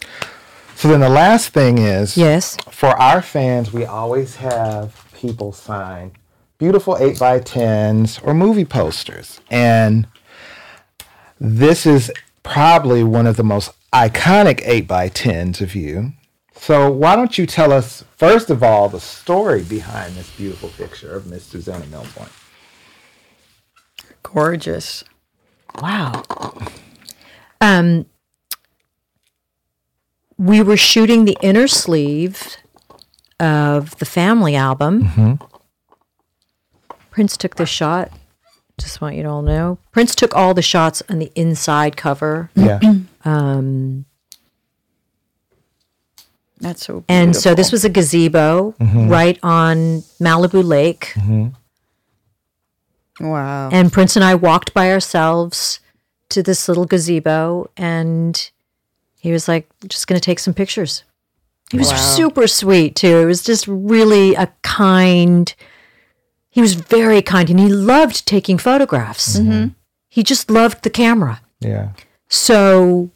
[0.77, 2.57] So then the last thing is Yes.
[2.71, 6.13] for our fans, we always have people sign
[6.59, 9.41] beautiful 8 by 10s or movie posters.
[9.51, 10.07] And
[11.41, 12.13] this is
[12.43, 16.13] probably one of the most iconic 8 by 10s of you.
[16.57, 21.15] So why don't you tell us, first of all, the story behind this beautiful picture
[21.15, 22.29] of Miss Susannah Melvoin?
[24.23, 25.05] Gorgeous.
[25.81, 26.23] Wow.
[27.61, 28.07] Um,
[30.37, 32.57] we were shooting the inner sleeve
[33.39, 35.39] of the family album.
[37.11, 38.11] Prince took the shot.
[38.79, 39.79] Just want you to all know.
[39.93, 42.51] Prince took all the shots on the inside cover.
[42.55, 42.81] Yeah.
[43.27, 44.05] Um,
[46.61, 47.07] That's so beautiful.
[47.09, 49.09] And so this was a gazebo mm-hmm.
[49.09, 51.15] right on Malibu Lake.
[51.15, 51.49] Mm-hmm.
[53.27, 53.71] wow.
[53.73, 55.81] And Prince and I walked by ourselves
[56.29, 58.51] to this little gazebo, and
[59.21, 61.05] he was like, just going to take some pictures.
[61.71, 63.21] He was super sweet, too.
[63.21, 65.53] It was just really a kind,
[66.55, 69.41] he was very kind, and he loved taking photographs.
[69.41, 69.71] Mm-hmm.
[70.09, 71.41] He just loved the camera.
[71.59, 71.89] Yeah.
[72.29, 73.11] So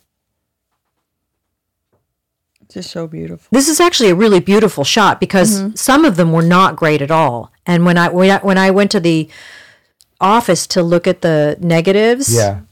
[2.69, 3.47] Just so beautiful.
[3.53, 5.77] this is actually a really beautiful shot because mm-hmm.
[5.77, 7.53] some of them were not great at all.
[7.65, 9.29] And when I when I, when I went to the
[10.21, 12.63] office to look at the negatives, Yeah.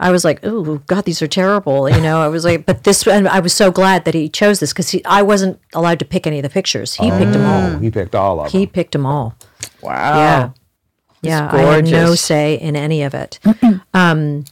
[0.00, 3.06] I was like, "Oh God, these are terrible." You know, I was like, "But this,"
[3.06, 6.26] and I was so glad that he chose this because I wasn't allowed to pick
[6.26, 6.94] any of the pictures.
[6.96, 7.76] He picked oh, them all.
[7.76, 8.60] Oh, he picked all of them.
[8.60, 9.36] He picked them all.
[9.82, 10.16] Wow.
[10.16, 10.50] Yeah,
[11.22, 11.48] yeah.
[11.52, 13.38] I had no say in any of it.
[13.94, 14.44] um,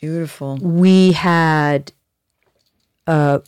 [0.00, 0.58] Beautiful.
[0.58, 1.92] we had
[3.06, 3.42] a,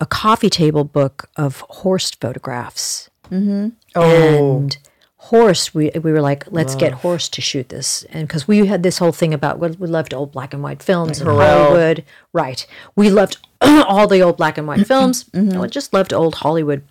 [0.00, 3.10] a coffee table book of Horst photographs.
[3.30, 3.72] Oh.
[3.94, 4.76] And
[5.16, 8.04] Horst, we, we were like, let's get Horst to shoot this.
[8.10, 10.82] And because we had this whole thing about we we loved old black and white
[10.82, 11.64] films and Carell.
[11.64, 12.04] Hollywood.
[12.32, 12.64] Right.
[12.94, 15.28] We loved all the old black and white films.
[15.34, 16.82] I just loved old Hollywood.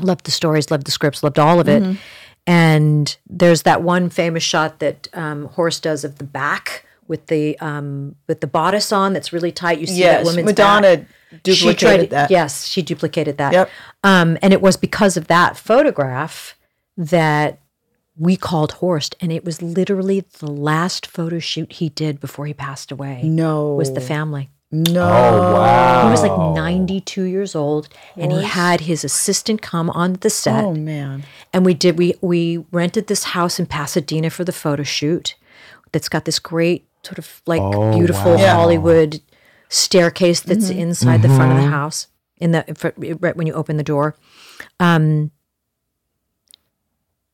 [0.00, 1.96] Loved the stories, loved the scripts, loved all of it.
[2.46, 7.58] And there's that one famous shot that um, Horst does of the back with the
[7.60, 9.78] um, with the bodice on that's really tight.
[9.80, 10.26] You see that Yes.
[10.26, 11.42] woman's Madonna back.
[11.42, 12.30] duplicated she tried, that.
[12.30, 13.52] Yes, she duplicated that.
[13.52, 13.70] Yep.
[14.04, 16.56] Um, and it was because of that photograph
[16.96, 17.60] that
[18.16, 22.54] we called Horst, and it was literally the last photo shoot he did before he
[22.54, 23.22] passed away.
[23.24, 23.74] No.
[23.74, 24.50] was the family.
[24.84, 25.02] No.
[25.08, 26.04] Oh, wow.
[26.04, 30.64] He was like 92 years old, and he had his assistant come on the set,
[30.64, 31.24] Oh man.
[31.52, 35.34] and we did we we rented this house in Pasadena for the photo shoot.
[35.92, 37.62] That's got this great sort of like
[37.94, 38.54] beautiful wow.
[38.56, 39.20] Hollywood
[39.68, 42.08] staircase that's inside the front of the house
[42.38, 42.88] in the fr-
[43.20, 44.16] right when you open the door.
[44.80, 45.30] Um,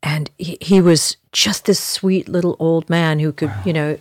[0.02, 3.98] and he, he was just this sweet little old man who could, you know,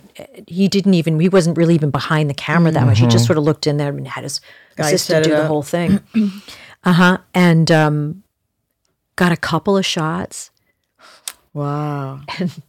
[0.48, 2.98] he didn't even he wasn't really even behind the camera that much.
[2.98, 4.40] He just sort of looked in there and had his
[4.76, 6.00] Guy assistant do the whole thing.
[6.84, 7.18] uh huh.
[7.34, 8.24] And um,
[9.16, 10.50] got a couple of shots.
[11.52, 12.20] Wow.
[12.38, 12.62] And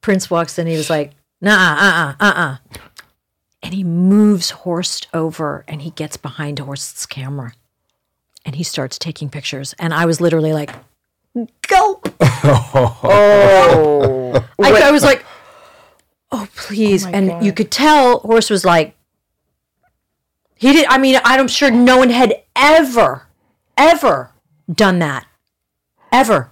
[0.00, 0.66] Prince walks in.
[0.66, 2.56] He was like, "Nah, uh, uh, uh, uh,"
[3.62, 7.52] and he moves Horst over, and he gets behind Horst's camera,
[8.44, 9.74] and he starts taking pictures.
[9.78, 10.70] And I was literally like,
[11.66, 12.08] "Gulp!"
[13.02, 14.32] Oh.
[14.62, 15.24] I, I was like,
[16.32, 18.96] "Oh, please!" and you could tell Horst was like,
[20.56, 20.86] he did.
[20.88, 23.26] I mean, I'm sure no one had ever,
[23.78, 24.30] ever
[24.70, 25.26] done that,
[26.12, 26.50] ever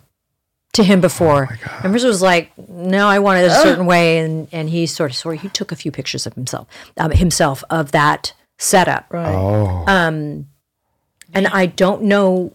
[0.73, 1.59] to him before.
[1.83, 5.11] and Horst was like, "No, I want it a certain way," and and he sort
[5.11, 6.67] of sort of he took a few pictures of himself,
[6.97, 9.07] um, himself of that setup.
[9.13, 9.35] right.
[9.35, 9.85] Oh.
[11.35, 12.53] And I don't know.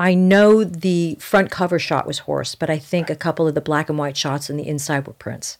[0.00, 3.60] I know the front cover shot was Horst, but I think a couple of the
[3.60, 5.58] black and white shots on the inside were Prince.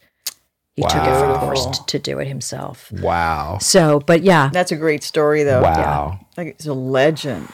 [0.76, 2.91] He took it from Horst to do it himself.
[2.91, 3.59] Wow.
[3.61, 5.61] So, but yeah, That's a great story though.
[5.62, 6.20] Wow.
[6.38, 7.49] Like it's a legend.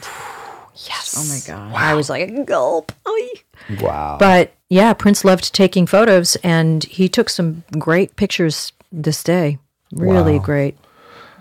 [0.76, 1.14] yes.
[1.18, 1.72] Oh my god.
[1.72, 1.78] Wow.
[1.80, 2.92] I was like, gulp.
[3.08, 3.28] Oy.
[3.80, 4.16] Wow.
[4.20, 9.58] But yeah, Prince loved taking photos, and he took some great pictures this day.
[9.92, 10.44] Really Wow.
[10.44, 10.76] great.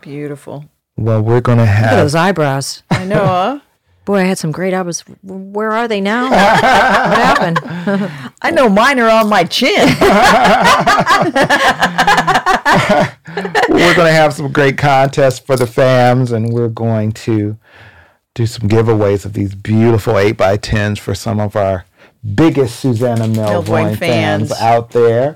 [0.01, 0.65] Beautiful.
[0.97, 1.97] well, we're going to Look at have.
[1.97, 2.83] those eyebrows.
[2.89, 3.59] I know, huh?
[4.05, 5.01] Boy, I had some great eyebrows.
[5.23, 6.23] Where are they now?
[6.29, 7.59] what happened?
[8.41, 9.71] I know mine are on my chin.
[13.69, 17.57] we're going to have some great contests for the fams, and we're going to
[18.35, 21.85] do some giveaways of these beautiful 8 by 10s for some of our
[22.35, 24.61] biggest Susannah Melvoin Melvoin fans fans.
[24.61, 25.35] out there.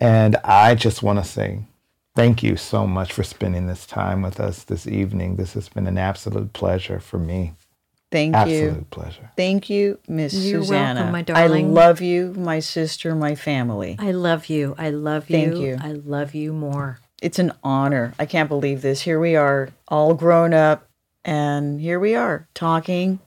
[0.00, 1.64] And I just want to say
[2.14, 5.36] thank you so much for spending this time with us this evening.
[5.36, 7.54] This has been an absolute pleasure for me.
[8.10, 8.66] Thank Absolute you.
[8.68, 9.30] Absolute pleasure.
[9.36, 11.00] Thank you, Miss You're Susannah.
[11.00, 11.66] welcome, my darling.
[11.66, 13.96] I love you, my sister, my family.
[13.98, 14.74] I love you.
[14.76, 15.36] I love you.
[15.36, 15.78] Thank you.
[15.80, 16.98] I love you more.
[17.22, 18.14] It's an honor.
[18.18, 19.02] I can't believe this.
[19.02, 20.88] Here we are, all grown up,
[21.24, 23.20] and here we are talking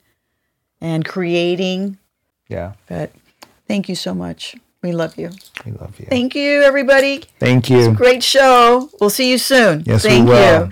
[0.82, 1.98] and creating
[2.50, 2.74] Yeah.
[2.88, 3.12] But
[3.68, 4.56] thank you so much.
[4.82, 5.30] We love you.
[5.66, 6.08] We love you.
[6.10, 7.24] Thank you, everybody.
[7.40, 7.94] Thank you.
[7.94, 8.90] Great show.
[9.00, 9.84] We'll see you soon.
[9.86, 10.66] Yes, thank we will.
[10.66, 10.72] you.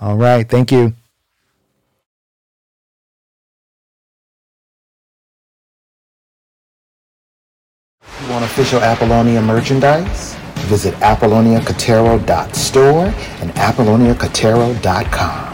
[0.00, 0.48] All right.
[0.48, 0.94] Thank you.
[8.28, 10.34] Want official Apollonia merchandise?
[10.68, 13.04] Visit apolloniakotero.store
[13.40, 15.47] and apolloniakotero.com.